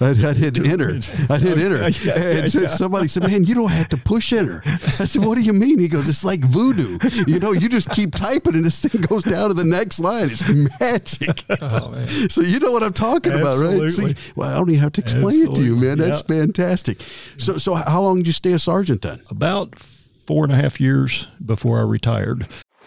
[0.00, 0.90] I'd, I'd hit enter.
[1.28, 1.88] I'd hit oh, enter.
[1.90, 2.66] Yeah, yeah, and yeah.
[2.68, 5.78] somebody said, "Man, you don't have to push enter." I said, "What do you mean?"
[5.78, 6.98] He goes, "It's like voodoo.
[7.26, 10.30] You know, you just keep typing, and this thing goes down to the next line.
[10.30, 10.48] It's
[10.80, 13.76] magic." Oh, so you know what I'm talking Absolutely.
[13.76, 13.90] about, right?
[14.16, 15.52] See, well, I don't even have to explain Absolutely.
[15.52, 15.98] it to you, man.
[15.98, 17.00] That's fantastic.
[17.36, 19.20] So, so how long did you stay a sergeant then?
[19.28, 22.46] About four and a half years before I retired.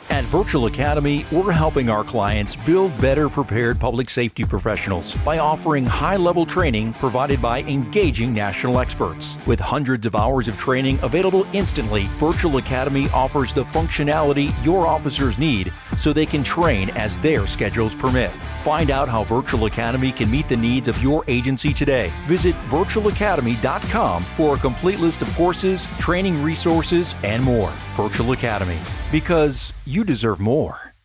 [0.09, 5.85] At Virtual Academy, we're helping our clients build better prepared public safety professionals by offering
[5.85, 9.37] high level training provided by engaging national experts.
[9.47, 15.39] With hundreds of hours of training available instantly, Virtual Academy offers the functionality your officers
[15.39, 18.31] need so they can train as their schedules permit.
[18.61, 22.11] Find out how Virtual Academy can meet the needs of your agency today.
[22.27, 27.71] Visit virtualacademy.com for a complete list of courses, training resources, and more.
[27.93, 28.77] Virtual Academy,
[29.13, 30.95] because you deserve more.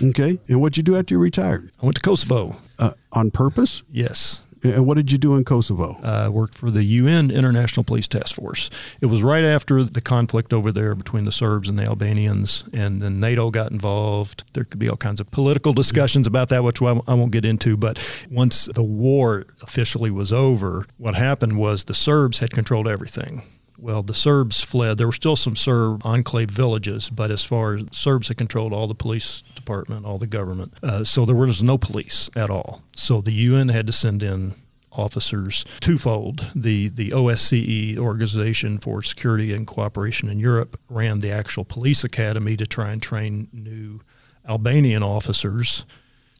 [0.00, 0.38] Okay.
[0.46, 1.68] And what'd you do after you retired?
[1.82, 2.54] I went to Kosovo.
[2.78, 3.82] Uh, on purpose?
[3.90, 4.46] Yes.
[4.62, 5.96] And what did you do in Kosovo?
[6.04, 8.70] I worked for the UN International Police Task Force.
[9.00, 13.02] It was right after the conflict over there between the Serbs and the Albanians, and
[13.02, 14.44] then NATO got involved.
[14.52, 17.76] There could be all kinds of political discussions about that, which I won't get into.
[17.76, 17.98] But
[18.30, 23.42] once the war officially was over, what happened was the Serbs had controlled everything.
[23.80, 24.98] Well, the Serbs fled.
[24.98, 28.86] There were still some Serb enclave villages, but as far as Serbs had controlled all
[28.86, 32.82] the police department, all the government, uh, so there was no police at all.
[32.94, 34.54] So the UN had to send in
[34.92, 36.50] officers twofold.
[36.54, 42.56] The the OSCE Organization for Security and Cooperation in Europe ran the actual police academy
[42.56, 44.00] to try and train new
[44.46, 45.86] Albanian officers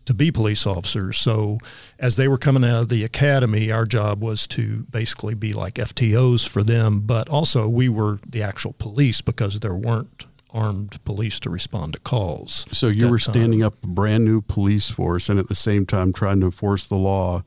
[0.06, 1.18] to be police officers.
[1.18, 1.58] So
[1.98, 5.74] as they were coming out of the academy, our job was to basically be like
[5.74, 11.38] FTOs for them, but also we were the actual police because there weren't armed police
[11.40, 12.66] to respond to calls.
[12.72, 13.68] So you were uh, standing time.
[13.68, 16.96] up a brand new police force and at the same time trying to enforce the
[16.96, 17.42] law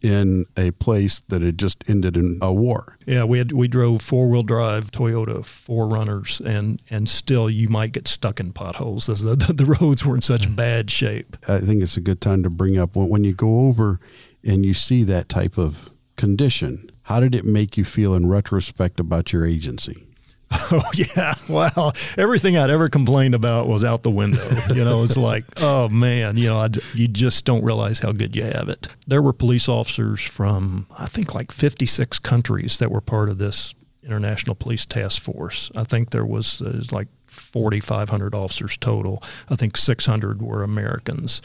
[0.00, 2.98] in a place that had just ended in a war.
[3.06, 7.92] Yeah, we had we drove four wheel drive Toyota 4Runners, and and still you might
[7.92, 9.06] get stuck in potholes.
[9.06, 10.56] The, the, the roads were in such mm.
[10.56, 11.36] bad shape.
[11.48, 14.00] I think it's a good time to bring up when, when you go over
[14.44, 16.90] and you see that type of condition.
[17.02, 20.07] How did it make you feel in retrospect about your agency?
[20.70, 21.92] Oh yeah, wow!
[22.18, 24.44] Everything I'd ever complained about was out the window.
[24.74, 28.36] You know, it's like, oh man, you know, I'd, you just don't realize how good
[28.36, 28.94] you have it.
[29.06, 33.74] There were police officers from I think like 56 countries that were part of this
[34.02, 35.70] international police task force.
[35.74, 39.22] I think there was, uh, like 4,500 officers total.
[39.48, 41.40] I think 600 were Americans.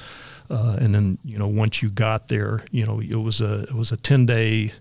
[0.49, 3.73] Uh, and then you know once you got there, you know it was a it
[3.73, 4.71] was a 10 day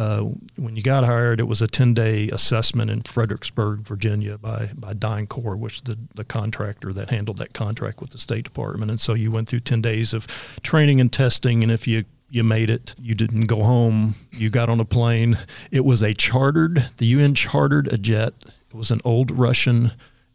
[0.00, 0.24] uh,
[0.56, 4.94] when you got hired, it was a 10 day assessment in Fredericksburg, Virginia by, by
[4.94, 8.90] DynCorp, which the, the contractor that handled that contract with the State Department.
[8.90, 10.26] And so you went through 10 days of
[10.62, 11.62] training and testing.
[11.62, 12.94] And if you you made it.
[12.96, 14.14] You didn't go home.
[14.30, 15.36] You got on a plane.
[15.72, 18.34] It was a chartered, the UN chartered a jet.
[18.70, 19.90] It was an old Russian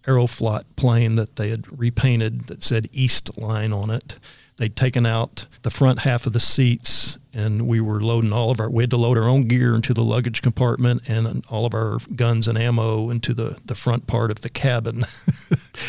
[0.05, 4.19] Aeroflot plane that they had repainted that said East Line on it.
[4.57, 8.59] They'd taken out the front half of the seats and we were loading all of
[8.59, 11.73] our we had to load our own gear into the luggage compartment and all of
[11.73, 15.03] our guns and ammo into the, the front part of the cabin.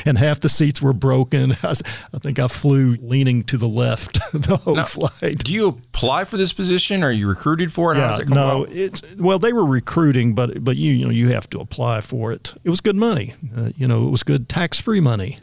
[0.05, 1.53] And half the seats were broken.
[1.63, 1.75] I,
[2.15, 5.39] I, think i flew leaning to the left the whole now, flight.
[5.39, 7.03] do you apply for this position?
[7.03, 7.99] Are you recruited for it?
[7.99, 11.59] Yeah, no it's well they were recruiting but but you you know you have to
[11.59, 12.55] apply for it.
[12.63, 13.35] It was good money.
[13.57, 15.39] Uh, you know it was good tax-free money.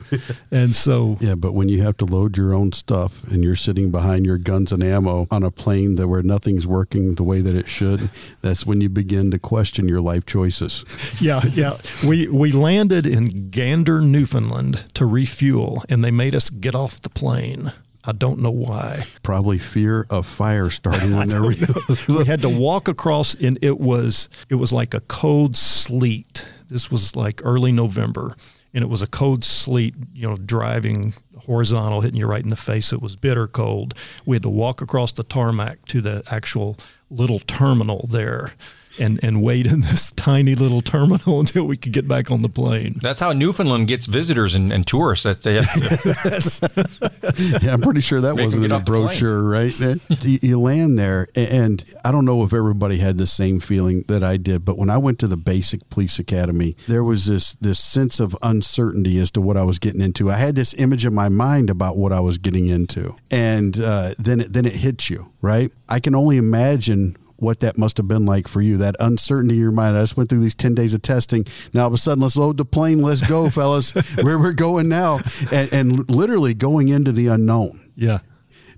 [0.52, 3.92] And so yeah but when you have to load your own stuff and you're sitting
[3.92, 7.56] behind your guns and ammo on a plane that where nothing's working the way that
[7.56, 8.10] it should,
[8.41, 10.84] that's when you begin to question your life choices.
[11.21, 11.77] Yeah, yeah.
[12.06, 17.10] We we landed in Gander, Newfoundland to refuel, and they made us get off the
[17.10, 17.71] plane.
[18.03, 19.03] I don't know why.
[19.21, 21.41] Probably fear of fire starting on their.
[21.41, 26.45] we had to walk across, and it was it was like a cold sleet.
[26.67, 28.36] This was like early November,
[28.73, 29.95] and it was a cold sleet.
[30.13, 31.13] You know, driving
[31.45, 32.93] horizontal, hitting you right in the face.
[32.93, 33.93] It was bitter cold.
[34.25, 36.77] We had to walk across the tarmac to the actual
[37.10, 38.53] little terminal there
[38.99, 42.49] and, and wait in this tiny little terminal until we could get back on the
[42.49, 42.97] plane.
[43.01, 45.23] That's how Newfoundland gets visitors and, and tourists.
[45.23, 45.56] That they
[47.65, 49.73] yeah, I'm pretty sure that wasn't in a brochure, right?
[50.21, 54.38] you land there, and I don't know if everybody had the same feeling that I
[54.38, 58.19] did, but when I went to the basic police academy, there was this this sense
[58.19, 60.29] of uncertainty as to what I was getting into.
[60.29, 64.13] I had this image in my mind about what I was getting into, and uh,
[64.17, 65.69] then it, then it hits you, right?
[65.89, 68.77] I can only imagine what that must have been like for you.
[68.77, 69.97] That uncertainty in your mind.
[69.97, 71.45] I just went through these 10 days of testing.
[71.73, 73.01] Now, all of a sudden, let's load the plane.
[73.01, 73.91] Let's go, fellas.
[74.15, 75.19] Where we're going now.
[75.51, 77.91] And, and, literally going into the unknown.
[77.95, 78.19] Yeah.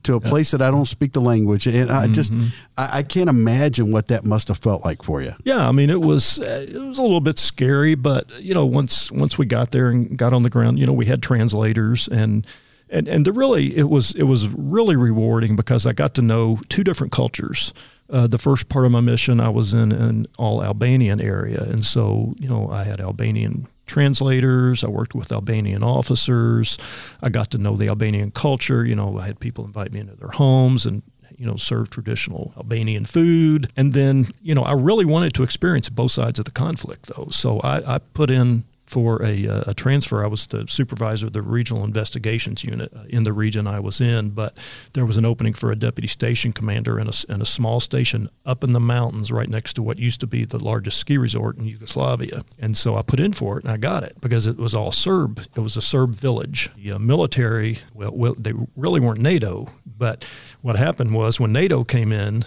[0.04, 0.30] To a yeah.
[0.30, 1.68] place that I don't speak the language.
[1.68, 2.48] And I just, mm-hmm.
[2.78, 5.34] I, I, can't imagine what that must have felt like for you.
[5.44, 5.68] Yeah.
[5.68, 9.12] I mean, it was, uh, it was a little bit scary, but, you know, once,
[9.12, 12.46] once we got there and got on the ground, you know, we had translators and,
[12.90, 16.60] and, and the really, it was, it was really rewarding because I got to know
[16.70, 17.74] two different cultures
[18.10, 21.84] uh, the first part of my mission, I was in an all Albanian area, and
[21.84, 24.84] so you know I had Albanian translators.
[24.84, 26.78] I worked with Albanian officers.
[27.22, 28.86] I got to know the Albanian culture.
[28.86, 31.04] You know, I had people invite me into their homes and
[31.38, 33.72] you know, serve traditional Albanian food.
[33.76, 37.28] And then, you know, I really wanted to experience both sides of the conflict, though.
[37.30, 40.24] So I, I put in for a, uh, a, transfer.
[40.24, 44.00] I was the supervisor of the regional investigations unit uh, in the region I was
[44.00, 44.56] in, but
[44.94, 48.30] there was an opening for a deputy station commander in a, in a small station
[48.46, 51.58] up in the mountains right next to what used to be the largest ski resort
[51.58, 52.44] in Yugoslavia.
[52.60, 54.92] And so I put in for it and I got it because it was all
[54.92, 55.40] Serb.
[55.40, 56.70] It was a Serb village.
[56.78, 60.28] The uh, military, well, well, they really weren't NATO, but
[60.62, 62.46] what happened was when NATO came in,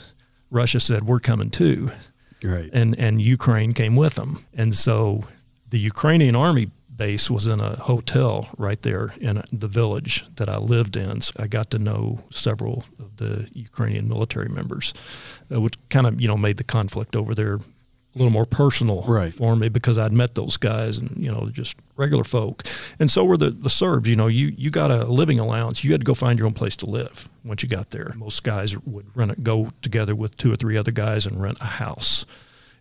[0.51, 1.91] Russia said, We're coming too.
[2.43, 2.71] Right.
[2.73, 4.39] And, and Ukraine came with them.
[4.55, 5.25] And so
[5.71, 10.59] the Ukrainian army base was in a hotel right there in the village that I
[10.59, 11.21] lived in.
[11.23, 14.93] So I got to know several of the Ukrainian military members,
[15.51, 17.55] uh, which kind of you know made the conflict over there
[18.15, 19.33] a little more personal right.
[19.33, 22.65] for me because I'd met those guys and you know just regular folk,
[22.99, 24.09] and so were the the Serbs.
[24.11, 25.85] You know, you you got a living allowance.
[25.85, 28.13] You had to go find your own place to live once you got there.
[28.17, 31.67] Most guys would rent go together with two or three other guys and rent a
[31.67, 32.27] house,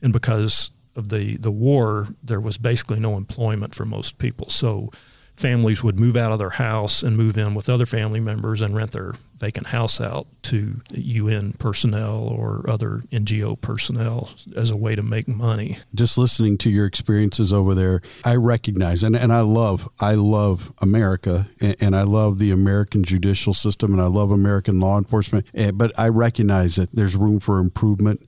[0.01, 4.49] and because of the, the war, there was basically no employment for most people.
[4.49, 4.91] So
[5.37, 8.75] families would move out of their house and move in with other family members and
[8.75, 14.95] rent their vacant house out to UN personnel or other NGO personnel as a way
[14.95, 15.77] to make money.
[15.93, 20.73] Just listening to your experiences over there, I recognize and, and I love I love
[20.81, 25.45] America and, and I love the American judicial system and I love American law enforcement.
[25.53, 28.27] Eh, but I recognize that there's room for improvement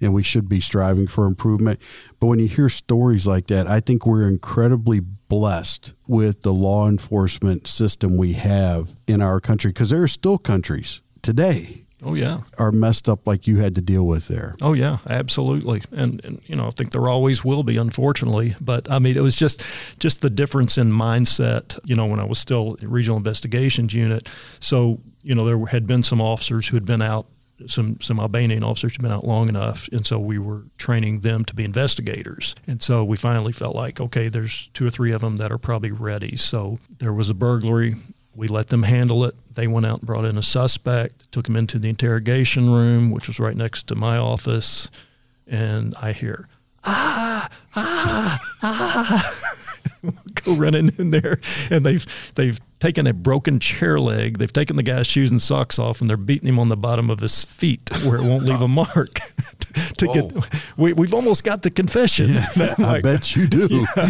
[0.00, 1.80] and we should be striving for improvement.
[2.20, 6.88] But when you hear stories like that, I think we're incredibly blessed with the law
[6.88, 12.40] enforcement system we have in our country because there are still countries today Oh yeah,
[12.58, 14.54] are messed up like you had to deal with there.
[14.60, 18.56] Oh yeah, absolutely, and, and you know I think there always will be, unfortunately.
[18.60, 21.78] But I mean, it was just just the difference in mindset.
[21.84, 24.30] You know, when I was still regional investigations unit,
[24.60, 27.26] so you know there had been some officers who had been out
[27.66, 31.44] some some Albanian officers had been out long enough, and so we were training them
[31.46, 32.54] to be investigators.
[32.66, 35.58] And so we finally felt like, okay, there's two or three of them that are
[35.58, 36.36] probably ready.
[36.36, 37.96] So there was a burglary.
[38.36, 39.34] We let them handle it.
[39.54, 43.28] They went out and brought in a suspect, took him into the interrogation room, which
[43.28, 44.90] was right next to my office,
[45.46, 46.48] and I hear,
[46.84, 49.60] ah, ah, ah.
[50.44, 54.82] go running in there, and they've they've taken a broken chair leg, they've taken the
[54.82, 57.88] guy's shoes and socks off, and they're beating him on the bottom of his feet
[58.04, 59.20] where it won't leave a mark.
[59.96, 60.32] to get,
[60.76, 62.28] we, we've almost got the confession.
[62.28, 62.46] Yeah,
[62.78, 63.68] like, I bet you do.
[63.70, 64.06] Yeah.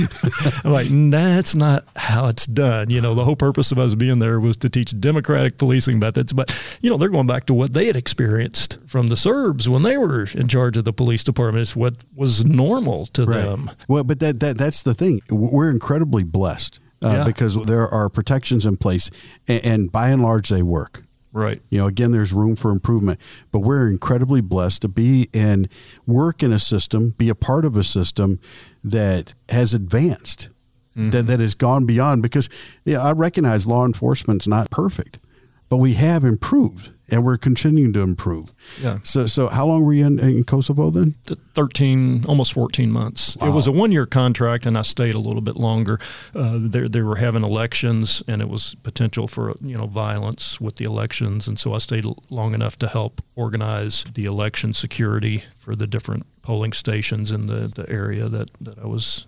[0.64, 2.90] I'm like, that's not how it's done.
[2.90, 6.32] You know, the whole purpose of us being there was to teach democratic policing methods,
[6.32, 6.50] but
[6.82, 9.96] you know, they're going back to what they had experienced from the Serbs when they
[9.96, 11.62] were in charge of the police department.
[11.62, 13.44] It's what was normal to right.
[13.44, 13.70] them.
[13.88, 15.20] Well, but that, that that's the thing.
[15.54, 17.24] We're incredibly blessed uh, yeah.
[17.24, 19.08] because there are protections in place,
[19.46, 21.04] and, and by and large, they work.
[21.32, 21.62] Right.
[21.70, 23.20] You know, again, there's room for improvement,
[23.52, 25.68] but we're incredibly blessed to be and
[26.06, 28.40] work in a system, be a part of a system
[28.82, 30.48] that has advanced,
[30.96, 31.10] mm-hmm.
[31.10, 32.22] that, that has gone beyond.
[32.22, 32.48] Because
[32.84, 35.20] yeah, I recognize law enforcement's not perfect,
[35.68, 38.52] but we have improved and we're continuing to improve.
[38.80, 38.98] Yeah.
[39.02, 41.12] So, so how long were you in, in Kosovo then?
[41.54, 43.36] Thirteen, almost fourteen months.
[43.36, 43.48] Wow.
[43.48, 45.98] It was a one-year contract, and I stayed a little bit longer.
[46.34, 50.76] Uh, they, they were having elections, and it was potential for you know violence with
[50.76, 55.76] the elections, and so I stayed long enough to help organize the election security for
[55.76, 59.26] the different polling stations in the, the area that, that I was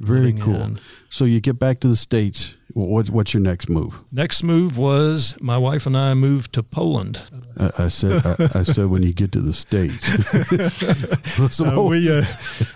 [0.00, 0.76] very cool.
[1.08, 2.56] So you get back to the states.
[2.74, 4.04] What's what's your next move?
[4.12, 7.22] Next move was my wife and I moved to Poland.
[7.58, 10.10] I, I said I, I, said when you get to the states.
[11.60, 12.24] uh, we uh,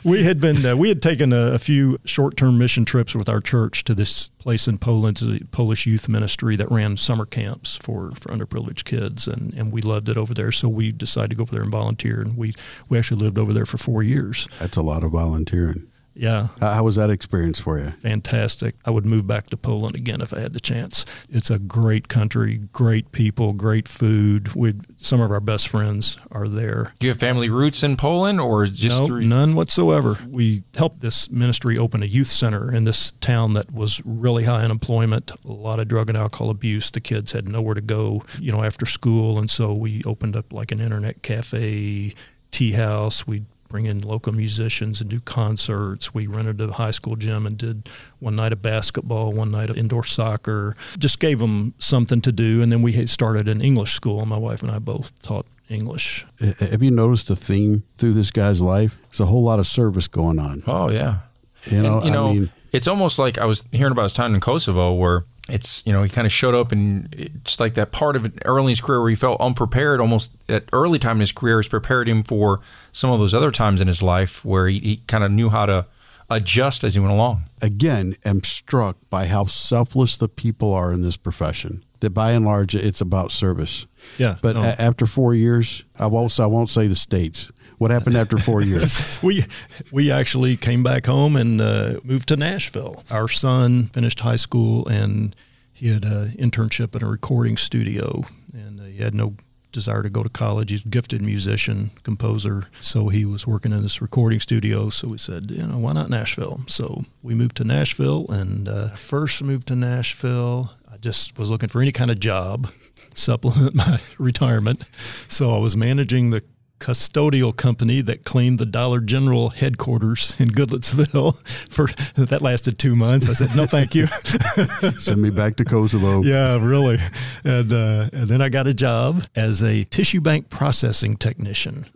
[0.02, 3.28] we had been uh, we had taken a, a few short term mission trips with
[3.28, 7.76] our church to this place in Poland, a Polish youth ministry that ran summer camps
[7.76, 10.50] for, for underprivileged kids, and, and we loved it over there.
[10.50, 12.54] So we decided to go over there and volunteer, and we
[12.88, 14.48] we actually lived over there for four years.
[14.58, 15.89] That's a lot of volunteering.
[16.14, 16.48] Yeah.
[16.60, 17.90] How was that experience for you?
[17.90, 18.74] Fantastic.
[18.84, 21.04] I would move back to Poland again if I had the chance.
[21.28, 24.54] It's a great country, great people, great food.
[24.54, 26.92] We some of our best friends are there.
[26.98, 30.18] Do you have family roots in Poland or just no, none whatsoever.
[30.28, 34.62] We helped this ministry open a youth center in this town that was really high
[34.62, 36.90] unemployment, a lot of drug and alcohol abuse.
[36.90, 40.52] The kids had nowhere to go, you know, after school, and so we opened up
[40.52, 42.14] like an internet cafe,
[42.50, 43.26] tea house.
[43.26, 46.12] We bring in local musicians and do concerts.
[46.12, 49.78] We rented a high school gym and did one night of basketball, one night of
[49.78, 50.76] indoor soccer.
[50.98, 52.60] Just gave them something to do.
[52.60, 54.26] And then we started an English school.
[54.26, 56.26] My wife and I both taught English.
[56.42, 59.00] Uh, uh, have you noticed a theme through this guy's life?
[59.08, 60.62] It's a whole lot of service going on.
[60.66, 61.20] Oh, yeah.
[61.66, 64.12] You know, and, you know, I mean, it's almost like I was hearing about his
[64.12, 67.74] time in Kosovo, where it's you know he kind of showed up and it's like
[67.74, 70.00] that part of it early in his career where he felt unprepared.
[70.00, 72.60] Almost at early time in his career has prepared him for
[72.92, 75.66] some of those other times in his life where he, he kind of knew how
[75.66, 75.86] to
[76.28, 77.42] adjust as he went along.
[77.60, 81.84] again, am struck by how selfless the people are in this profession.
[82.00, 83.86] That by and large, it's about service.
[84.16, 84.62] Yeah, But no.
[84.62, 86.38] a- after four years, I won't.
[86.40, 87.50] I won't say the states.
[87.80, 89.18] What happened after four years?
[89.22, 89.42] we
[89.90, 93.02] we actually came back home and uh, moved to Nashville.
[93.10, 95.34] Our son finished high school and
[95.72, 99.36] he had an internship in a recording studio, and uh, he had no
[99.72, 100.70] desire to go to college.
[100.70, 104.90] He's a gifted musician, composer, so he was working in this recording studio.
[104.90, 106.60] So we said, you know, why not Nashville?
[106.66, 110.74] So we moved to Nashville, and uh, first moved to Nashville.
[110.86, 112.70] I just was looking for any kind of job
[113.14, 114.84] supplement my retirement.
[115.28, 116.44] So I was managing the
[116.80, 121.88] custodial company that cleaned the Dollar General headquarters in Goodlettsville for
[122.20, 123.28] that lasted two months.
[123.28, 124.06] I said, no, thank you.
[124.92, 126.22] Send me back to Kosovo.
[126.22, 126.98] yeah, really.
[127.44, 131.86] And, uh, and then I got a job as a tissue bank processing technician.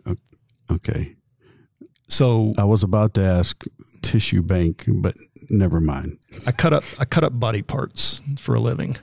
[0.71, 1.15] Okay.
[2.07, 3.65] So I was about to ask
[4.01, 5.15] tissue bank, but
[5.49, 6.17] never mind.
[6.45, 8.97] I cut up I cut up body parts for a living.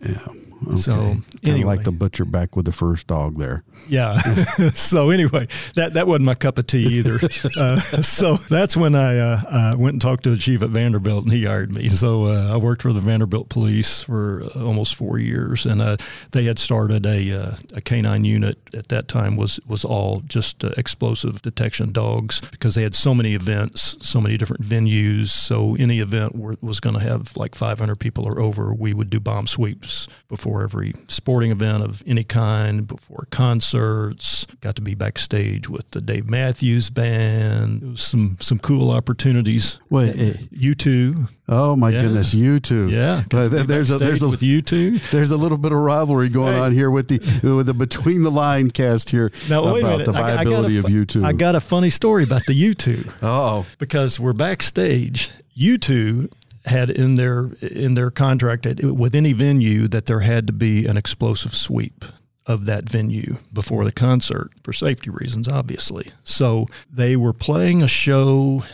[0.00, 0.26] Yeah.
[0.66, 0.76] Okay.
[0.76, 1.64] So, Kinda anyway.
[1.76, 3.64] like the butcher back with the first dog there.
[3.88, 4.16] Yeah.
[4.70, 7.18] so anyway, that that wasn't my cup of tea either.
[7.56, 11.24] Uh, so that's when I uh, uh, went and talked to the chief at Vanderbilt,
[11.24, 11.88] and he hired me.
[11.88, 15.96] So uh, I worked for the Vanderbilt Police for uh, almost four years, and uh,
[16.30, 20.64] they had started a uh, a canine unit at that time was was all just
[20.64, 25.28] uh, explosive detection dogs because they had so many events, so many different venues.
[25.28, 29.10] So any event were, was going to have like 500 people or over, we would
[29.10, 34.46] do bomb sweeps before every sporting event of any kind, before concerts.
[34.60, 37.82] Got to be backstage with the Dave Matthews Band.
[37.82, 39.78] It was some some cool opportunities.
[39.88, 42.02] Wait, eh, You two, oh my Yeah.
[42.02, 42.90] goodness, you too.
[42.90, 43.22] yeah.
[43.30, 44.98] Th- there's a there's a with you two.
[45.12, 46.60] there's a little bit of rivalry going Hey.
[46.60, 47.18] on here with the
[47.56, 51.04] with the between the line cast here Now about the I- I viability of you
[51.06, 51.24] two.
[51.24, 53.10] I got a funny story about the U2.
[53.22, 55.30] oh, because we're backstage.
[55.58, 56.30] U2
[56.66, 60.86] had in their in their contract that with any venue that there had to be
[60.86, 62.04] an explosive sweep
[62.46, 66.10] of that venue before the concert for safety reasons, obviously.
[66.24, 68.64] So they were playing a show.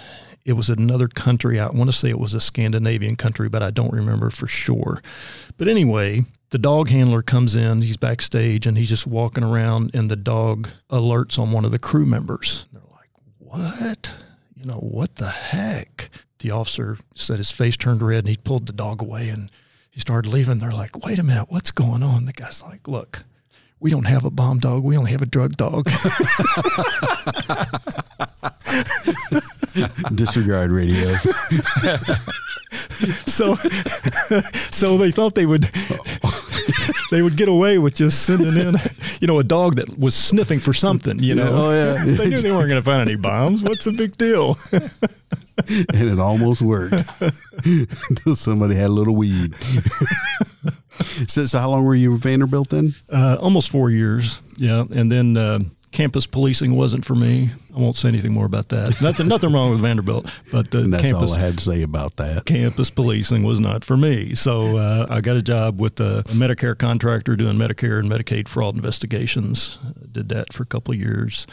[0.44, 1.60] It was another country.
[1.60, 5.02] I want to say it was a Scandinavian country, but I don't remember for sure.
[5.58, 7.82] But anyway, the dog handler comes in.
[7.82, 11.78] He's backstage and he's just walking around, and the dog alerts on one of the
[11.78, 12.66] crew members.
[12.72, 14.14] They're like, "What?
[14.58, 18.66] You know what the heck?" The officer said his face turned red, and he pulled
[18.66, 19.50] the dog away, and
[19.90, 20.58] he started leaving.
[20.58, 23.24] They're like, "Wait a minute, what's going on?" The guy's like, "Look."
[23.80, 24.82] We don't have a bomb dog.
[24.82, 25.84] We only have a drug dog.
[30.14, 31.08] disregard radio.
[33.26, 35.64] so, so they thought they would
[37.10, 38.74] they would get away with just sending in,
[39.20, 41.18] you know, a dog that was sniffing for something.
[41.18, 42.04] You know, Oh, yeah.
[42.16, 43.62] they knew they weren't going to find any bombs.
[43.62, 44.56] What's the big deal?
[44.72, 46.94] and it almost worked
[47.64, 49.54] until somebody had a little weed.
[51.28, 52.94] so, so how long were you at Vanderbilt then?
[53.08, 55.36] Uh, almost four years, yeah, and then.
[55.36, 55.58] Uh,
[55.90, 57.50] Campus policing wasn't for me.
[57.74, 58.98] I won't say anything more about that.
[59.02, 62.44] Nothing, nothing wrong with Vanderbilt, but that's campus all I had to say about that.
[62.44, 64.34] campus policing was not for me.
[64.34, 68.74] So uh, I got a job with a Medicare contractor doing Medicare and Medicaid fraud
[68.76, 69.78] investigations.
[70.10, 71.46] Did that for a couple of years.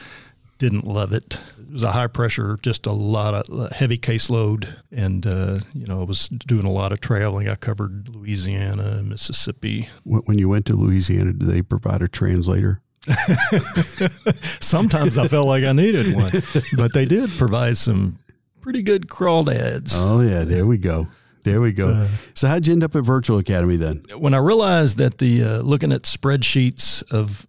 [0.58, 1.40] Didn't love it.
[1.60, 5.86] It was a high pressure, just a lot of uh, heavy caseload, and uh, you
[5.86, 7.50] know I was doing a lot of traveling.
[7.50, 9.90] I covered Louisiana, and Mississippi.
[10.04, 12.82] When when you went to Louisiana, did they provide a translator?
[14.60, 16.32] Sometimes I felt like I needed one,
[16.78, 18.20] but they did provide some
[18.62, 19.93] pretty good crawdads.
[19.95, 21.08] Oh yeah, there we go.
[21.43, 22.08] There we go.
[22.34, 24.01] so how'd you end up at Virtual Academy then?
[24.18, 27.45] when I realized that the uh, looking at spreadsheets of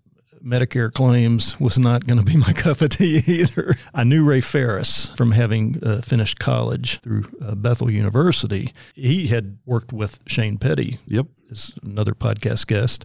[0.47, 3.75] Medicare claims was not going to be my cup of tea either.
[3.93, 8.73] I knew Ray Ferris from having uh, finished college through uh, Bethel University.
[8.95, 11.27] He had worked with Shane Petty, Yep.
[11.51, 13.05] is another podcast guest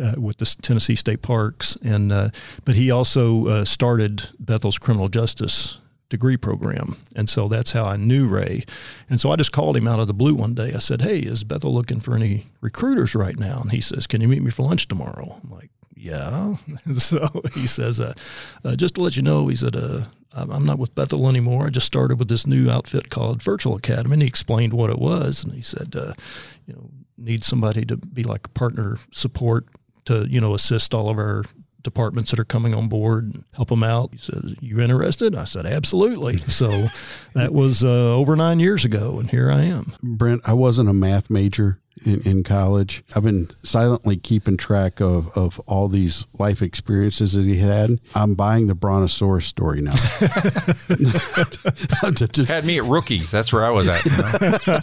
[0.00, 2.30] uh, with the Tennessee State Parks, and uh,
[2.64, 5.78] but he also uh, started Bethel's criminal justice
[6.08, 8.64] degree program, and so that's how I knew Ray.
[9.08, 10.72] And so I just called him out of the blue one day.
[10.74, 14.20] I said, "Hey, is Bethel looking for any recruiters right now?" And he says, "Can
[14.20, 15.70] you meet me for lunch tomorrow?" I'm like.
[16.00, 16.54] Yeah.
[16.94, 18.14] so he says, uh,
[18.64, 21.66] uh, just to let you know, he said, uh, I'm not with Bethel anymore.
[21.66, 24.14] I just started with this new outfit called Virtual Academy.
[24.14, 25.44] And he explained what it was.
[25.44, 26.14] And he said, uh,
[26.66, 29.66] you know, need somebody to be like partner support
[30.06, 31.44] to, you know, assist all of our
[31.82, 34.10] departments that are coming on board and help them out.
[34.12, 36.68] He says, "You interested?" I said, "Absolutely." So
[37.34, 39.92] that was uh, over nine years ago, and here I am.
[40.02, 43.04] Brent, I wasn't a math major in, in college.
[43.14, 47.98] I've been silently keeping track of, of all these life experiences that he had.
[48.14, 49.92] I'm buying the Brontosaurus story now.
[52.48, 53.30] had me at rookies.
[53.30, 54.04] That's where I was at.
[54.04, 54.22] You know?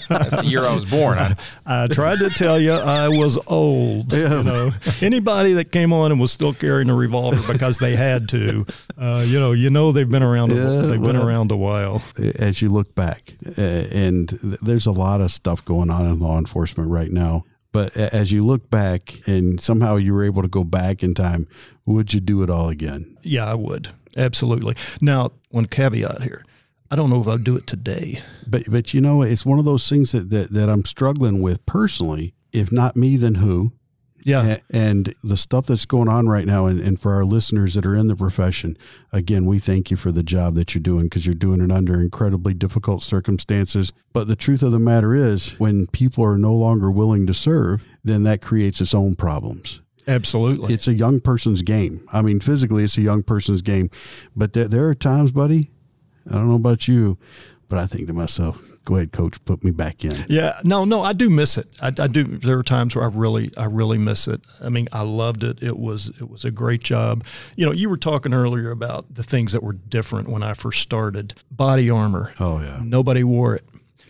[0.09, 1.17] That's the year I was born.
[1.17, 1.35] I,
[1.65, 4.13] I tried to tell you I was old.
[4.13, 4.37] Yeah.
[4.37, 4.69] You know,
[5.01, 8.65] anybody that came on and was still carrying a revolver because they had to,
[8.97, 10.51] uh, you know, you know they've been around.
[10.51, 12.01] A, yeah, they've well, been around a while.
[12.39, 16.37] As you look back, uh, and there's a lot of stuff going on in law
[16.37, 17.43] enforcement right now.
[17.71, 21.45] But as you look back and somehow you were able to go back in time,
[21.85, 23.17] would you do it all again?
[23.21, 23.89] Yeah, I would.
[24.15, 24.75] Absolutely.
[24.99, 26.43] Now, one caveat here.
[26.89, 28.19] I don't know if I'd do it today.
[28.47, 31.65] But but you know, it's one of those things that, that, that I'm struggling with
[31.65, 32.33] personally.
[32.51, 33.73] If not me, then who?
[34.27, 34.57] Yeah.
[34.73, 37.95] And the stuff that's going on right now, and, and for our listeners that are
[37.95, 38.77] in the profession,
[39.13, 42.01] again, we thank you for the job that you're doing because you're doing it under
[42.01, 43.93] incredibly difficult circumstances.
[44.11, 47.85] But the truth of the matter is, when people are no longer willing to serve,
[48.03, 49.79] then that creates its own problems.
[50.09, 50.73] Absolutely.
[50.73, 52.01] It's a young person's game.
[52.11, 53.89] I mean, physically, it's a young person's game.
[54.35, 55.71] But there, there are times, buddy,
[56.29, 57.17] I don't know about you,
[57.69, 60.15] but I think to myself, go ahead, coach, put me back in.
[60.29, 61.67] Yeah, no, no, I do miss it.
[61.81, 62.23] I, I, do.
[62.23, 64.39] There are times where I really, I really miss it.
[64.61, 65.61] I mean, I loved it.
[65.61, 67.25] It was, it was a great job.
[67.57, 70.79] You know, you were talking earlier about the things that were different when I first
[70.79, 71.33] started.
[71.51, 72.31] Body armor.
[72.39, 72.79] Oh yeah.
[72.81, 73.65] Nobody wore it,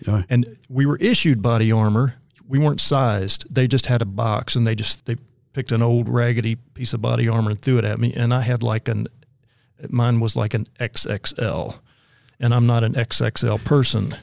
[0.07, 0.21] yeah.
[0.29, 2.15] and we were issued body armor.
[2.47, 3.53] We weren't sized.
[3.53, 5.15] They just had a box, and they just they
[5.53, 8.41] picked an old raggedy piece of body armor and threw it at me, and I
[8.41, 9.07] had like an,
[9.89, 11.79] mine was like an XXL,
[12.39, 14.13] and I'm not an XXL person.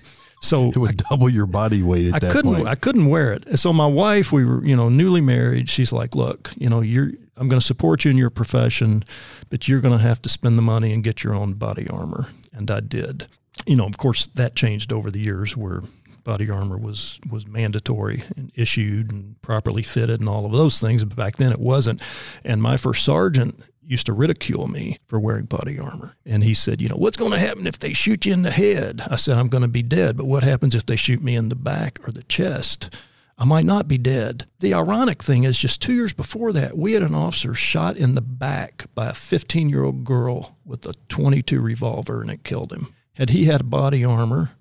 [0.44, 2.68] So it would I, double your body weight at I that couldn't, point.
[2.68, 3.58] I couldn't wear it.
[3.58, 5.68] so my wife, we were, you know, newly married.
[5.68, 9.04] She's like, look, you know, you're, I'm going to support you in your profession,
[9.48, 12.28] but you're going to have to spend the money and get your own body armor.
[12.52, 13.26] And I did.
[13.66, 15.82] You know, of course, that changed over the years where
[16.24, 21.04] body armor was was mandatory and issued and properly fitted and all of those things.
[21.04, 22.02] But back then it wasn't.
[22.44, 26.16] And my first sergeant used to ridicule me for wearing body armor.
[26.24, 28.50] And he said, You know, what's going to happen if they shoot you in the
[28.50, 29.02] head?
[29.10, 30.16] I said, I'm going to be dead.
[30.16, 32.94] But what happens if they shoot me in the back or the chest?
[33.36, 34.46] I might not be dead.
[34.60, 38.14] The ironic thing is, just two years before that, we had an officer shot in
[38.14, 42.72] the back by a 15 year old girl with a 22 revolver and it killed
[42.72, 42.94] him.
[43.14, 44.52] Had he had body armor,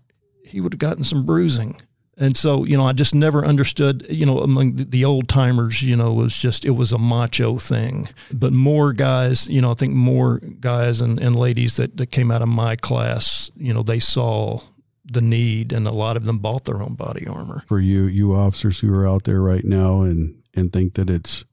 [0.54, 1.76] he would have gotten some bruising.
[2.16, 5.96] And so, you know, I just never understood, you know, among the old timers, you
[5.96, 8.08] know, it was just, it was a macho thing.
[8.32, 12.30] But more guys, you know, I think more guys and, and ladies that, that came
[12.30, 14.60] out of my class, you know, they saw
[15.06, 17.64] the need and a lot of them bought their own body armor.
[17.68, 21.46] For you, you officers who are out there right now and, and think that it's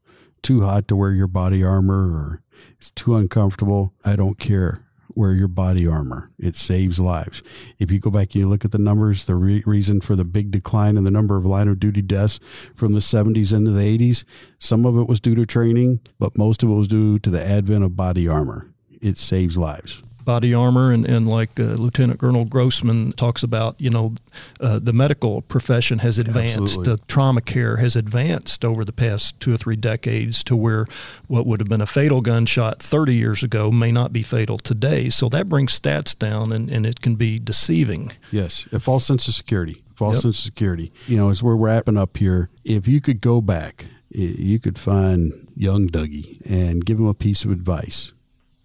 [0.43, 2.43] too hot to wear your body armor or
[2.77, 4.85] it's too uncomfortable, I don't care
[5.17, 6.31] wear your body armor.
[6.39, 7.43] It saves lives.
[7.79, 10.25] If you go back and you look at the numbers, the re- reason for the
[10.25, 12.41] big decline in the number of line of duty deaths
[12.75, 14.25] from the 70s into the 80s,
[14.59, 17.45] some of it was due to training, but most of it was due to the
[17.45, 18.67] advent of body armor.
[19.01, 23.91] It saves lives body armor, and, and like uh, Lieutenant Colonel Grossman talks about, you
[23.91, 24.15] know,
[24.61, 26.95] uh, the medical profession has advanced, Absolutely.
[26.95, 30.87] the trauma care has advanced over the past two or three decades to where
[31.27, 35.09] what would have been a fatal gunshot 30 years ago may not be fatal today.
[35.09, 38.13] So that brings stats down, and, and it can be deceiving.
[38.31, 39.83] Yes, a false sense of security.
[39.97, 40.23] False yep.
[40.23, 40.93] sense of security.
[41.09, 45.33] You know, as we're wrapping up here, if you could go back, you could find
[45.57, 48.13] young Dougie and give him a piece of advice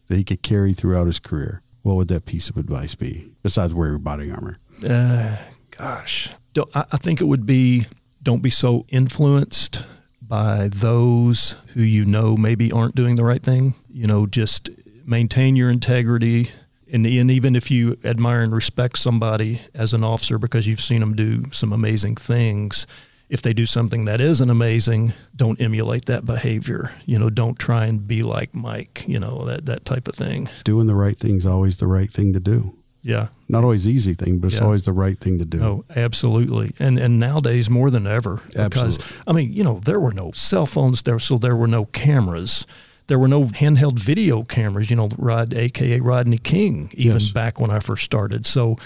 [0.08, 3.74] that he could carry throughout his career, what would that piece of advice be besides
[3.74, 4.58] wearing body armor?
[4.88, 5.38] Uh,
[5.72, 6.30] gosh,
[6.74, 7.86] I think it would be
[8.24, 9.86] don't be so influenced
[10.22, 13.76] by those who you know maybe aren't doing the right thing.
[13.90, 14.70] You know, just
[15.06, 16.50] maintain your integrity.
[16.92, 21.02] And, and even if you admire and respect somebody as an officer because you've seen
[21.02, 22.88] them do some amazing things,
[23.30, 26.92] if they do something that isn't amazing, don't emulate that behavior.
[27.06, 30.50] You know, don't try and be like Mike, you know, that, that type of thing.
[30.64, 32.78] Doing the right thing is always the right thing to do.
[33.02, 33.28] Yeah.
[33.48, 34.66] Not always easy thing, but it's yeah.
[34.66, 35.62] always the right thing to do.
[35.62, 36.74] Oh, absolutely.
[36.80, 38.42] And and nowadays more than ever.
[38.48, 39.24] Because absolutely.
[39.28, 42.66] I mean, you know, there were no cell phones there, so there were no cameras.
[43.08, 47.32] There were no handheld video cameras, you know, Rod aka Rodney King, even yes.
[47.32, 48.48] back when I first started.
[48.48, 48.78] So,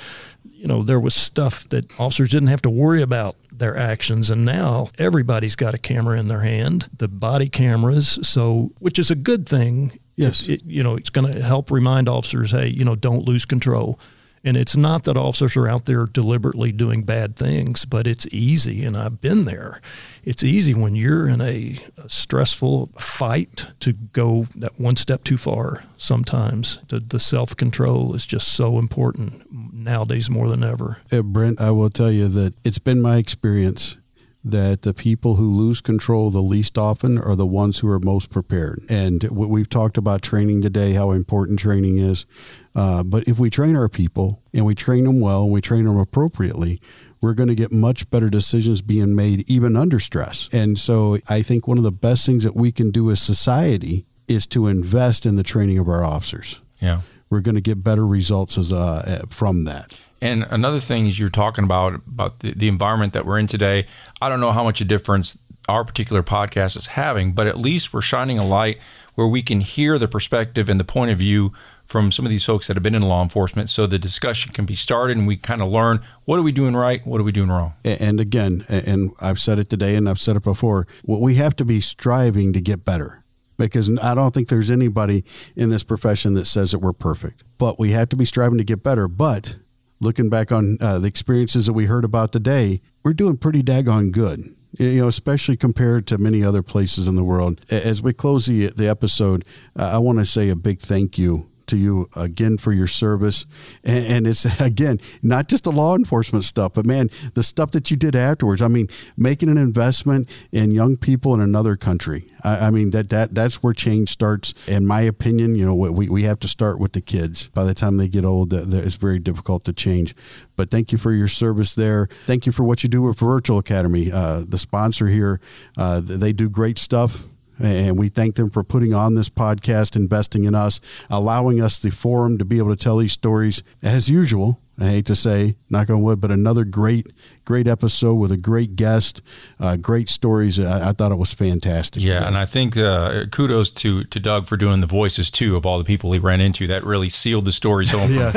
[0.44, 4.30] you know, there was stuff that officers didn't have to worry about their actions.
[4.30, 8.20] And now everybody's got a camera in their hand, the body cameras.
[8.28, 10.00] So, which is a good thing.
[10.16, 10.50] Yes.
[10.50, 14.00] It, you know, it's going to help remind officers, hey, you know, don't lose control.
[14.44, 18.86] And it's not that officers are out there deliberately doing bad things, but it's easy,
[18.86, 19.82] and I've been there.
[20.24, 25.38] It's easy when you're in a, a stressful fight to go that one step too
[25.38, 26.80] far sometimes.
[26.88, 29.44] The, the self control is just so important
[29.84, 30.98] nowadays more than ever.
[31.12, 33.98] Uh, Brent, I will tell you that it's been my experience
[34.44, 38.30] that the people who lose control the least often are the ones who are most
[38.30, 38.80] prepared.
[38.90, 42.26] And we've talked about training today, how important training is.
[42.74, 45.84] Uh, but if we train our people and we train them well and we train
[45.84, 46.80] them appropriately,
[47.22, 50.48] we're going to get much better decisions being made even under stress.
[50.54, 54.06] And so I think one of the best things that we can do as society
[54.30, 56.62] is to invest in the training of our officers.
[56.80, 57.02] Yeah.
[57.30, 60.00] We're going to get better results as uh, from that.
[60.22, 63.88] And another thing is you're talking about about the, the environment that we're in today.
[64.22, 65.38] I don't know how much of a difference
[65.70, 68.80] our particular podcast is having, but at least we're shining a light
[69.14, 71.54] where we can hear the perspective and the point of view
[71.86, 74.66] from some of these folks that have been in law enforcement so the discussion can
[74.66, 77.32] be started and we kind of learn what are we doing right what are we
[77.32, 81.36] doing wrong and again and i've said it today and i've said it before we
[81.36, 83.24] have to be striving to get better
[83.68, 85.24] because i don't think there's anybody
[85.56, 88.64] in this profession that says that we're perfect but we have to be striving to
[88.64, 89.60] get better but
[90.00, 94.12] looking back on uh, the experiences that we heard about today, we're doing pretty daggone
[94.12, 94.40] good.
[94.78, 97.60] You know, especially compared to many other places in the world.
[97.72, 99.44] As we close the the episode,
[99.76, 103.46] uh, I want to say a big thank you to you again for your service.
[103.84, 107.90] And, and, it's again not just the law enforcement stuff, but man, the stuff that
[107.90, 108.62] you did afterwards.
[108.62, 112.30] I mean, making an investment in young people in another country.
[112.44, 114.54] I, I mean that that that's where change starts.
[114.68, 117.48] In my opinion, you know, we we have to start with the kids.
[117.50, 120.16] By the time they get old, that it's very difficult to change.
[120.56, 122.08] But thank you for your service there.
[122.26, 125.40] Thank you for what you do with Virtual Academy, uh, the sponsor here.
[125.78, 127.30] Uh, they do great stuff
[127.60, 130.80] and we thank them for putting on this podcast, investing in us,
[131.10, 134.62] allowing us the forum to be able to tell these stories as usual.
[134.80, 137.08] I hate to say, knock on wood, but another great,
[137.50, 139.22] great episode with a great guest,
[139.60, 140.60] uh, great stories.
[140.60, 142.02] I, I, thought it was fantastic.
[142.02, 145.66] Yeah, and I think uh, kudos to to Doug for doing the voices too of
[145.66, 146.66] all the people he ran into.
[146.68, 148.10] That really sealed the stories home.
[148.12, 148.32] yeah.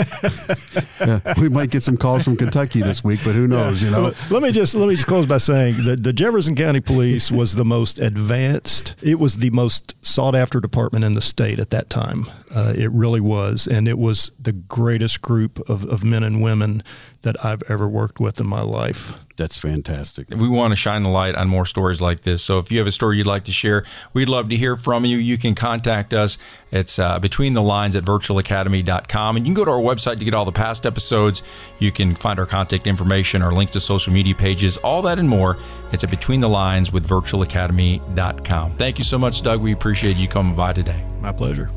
[1.24, 1.34] yeah.
[1.40, 3.82] we might get some calls from Kentucky this week, but who knows?
[3.82, 3.90] Yeah.
[3.90, 4.12] You know.
[4.30, 7.54] Let me just let me just close by saying that the Jefferson County Police was
[7.54, 8.96] the most advanced.
[9.02, 12.26] It was the most sought after department in the state at that time.
[12.54, 16.42] Uh, it really was, and it was the greatest group of, of men and and
[16.42, 16.82] women
[17.22, 19.14] that I've ever worked with in my life.
[19.36, 20.28] That's fantastic.
[20.30, 22.42] We want to shine the light on more stories like this.
[22.42, 25.04] So if you have a story you'd like to share, we'd love to hear from
[25.04, 25.16] you.
[25.16, 26.38] You can contact us.
[26.70, 29.36] It's uh, between the lines at virtualacademy.com.
[29.36, 31.42] And you can go to our website to get all the past episodes.
[31.78, 35.28] You can find our contact information, our links to social media pages, all that and
[35.28, 35.56] more.
[35.92, 38.76] It's at between the lines with virtualacademy.com.
[38.76, 39.60] Thank you so much, Doug.
[39.60, 41.04] We appreciate you coming by today.
[41.20, 41.70] My pleasure.